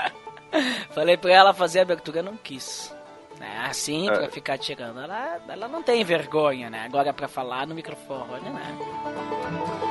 [0.90, 2.94] Falei pra ela fazer a abertura, não quis.
[3.40, 4.30] É assim, pra é.
[4.30, 5.00] ficar tirando.
[5.00, 6.84] Ela, ela não tem vergonha, né?
[6.84, 9.83] Agora pra falar no microfone, né?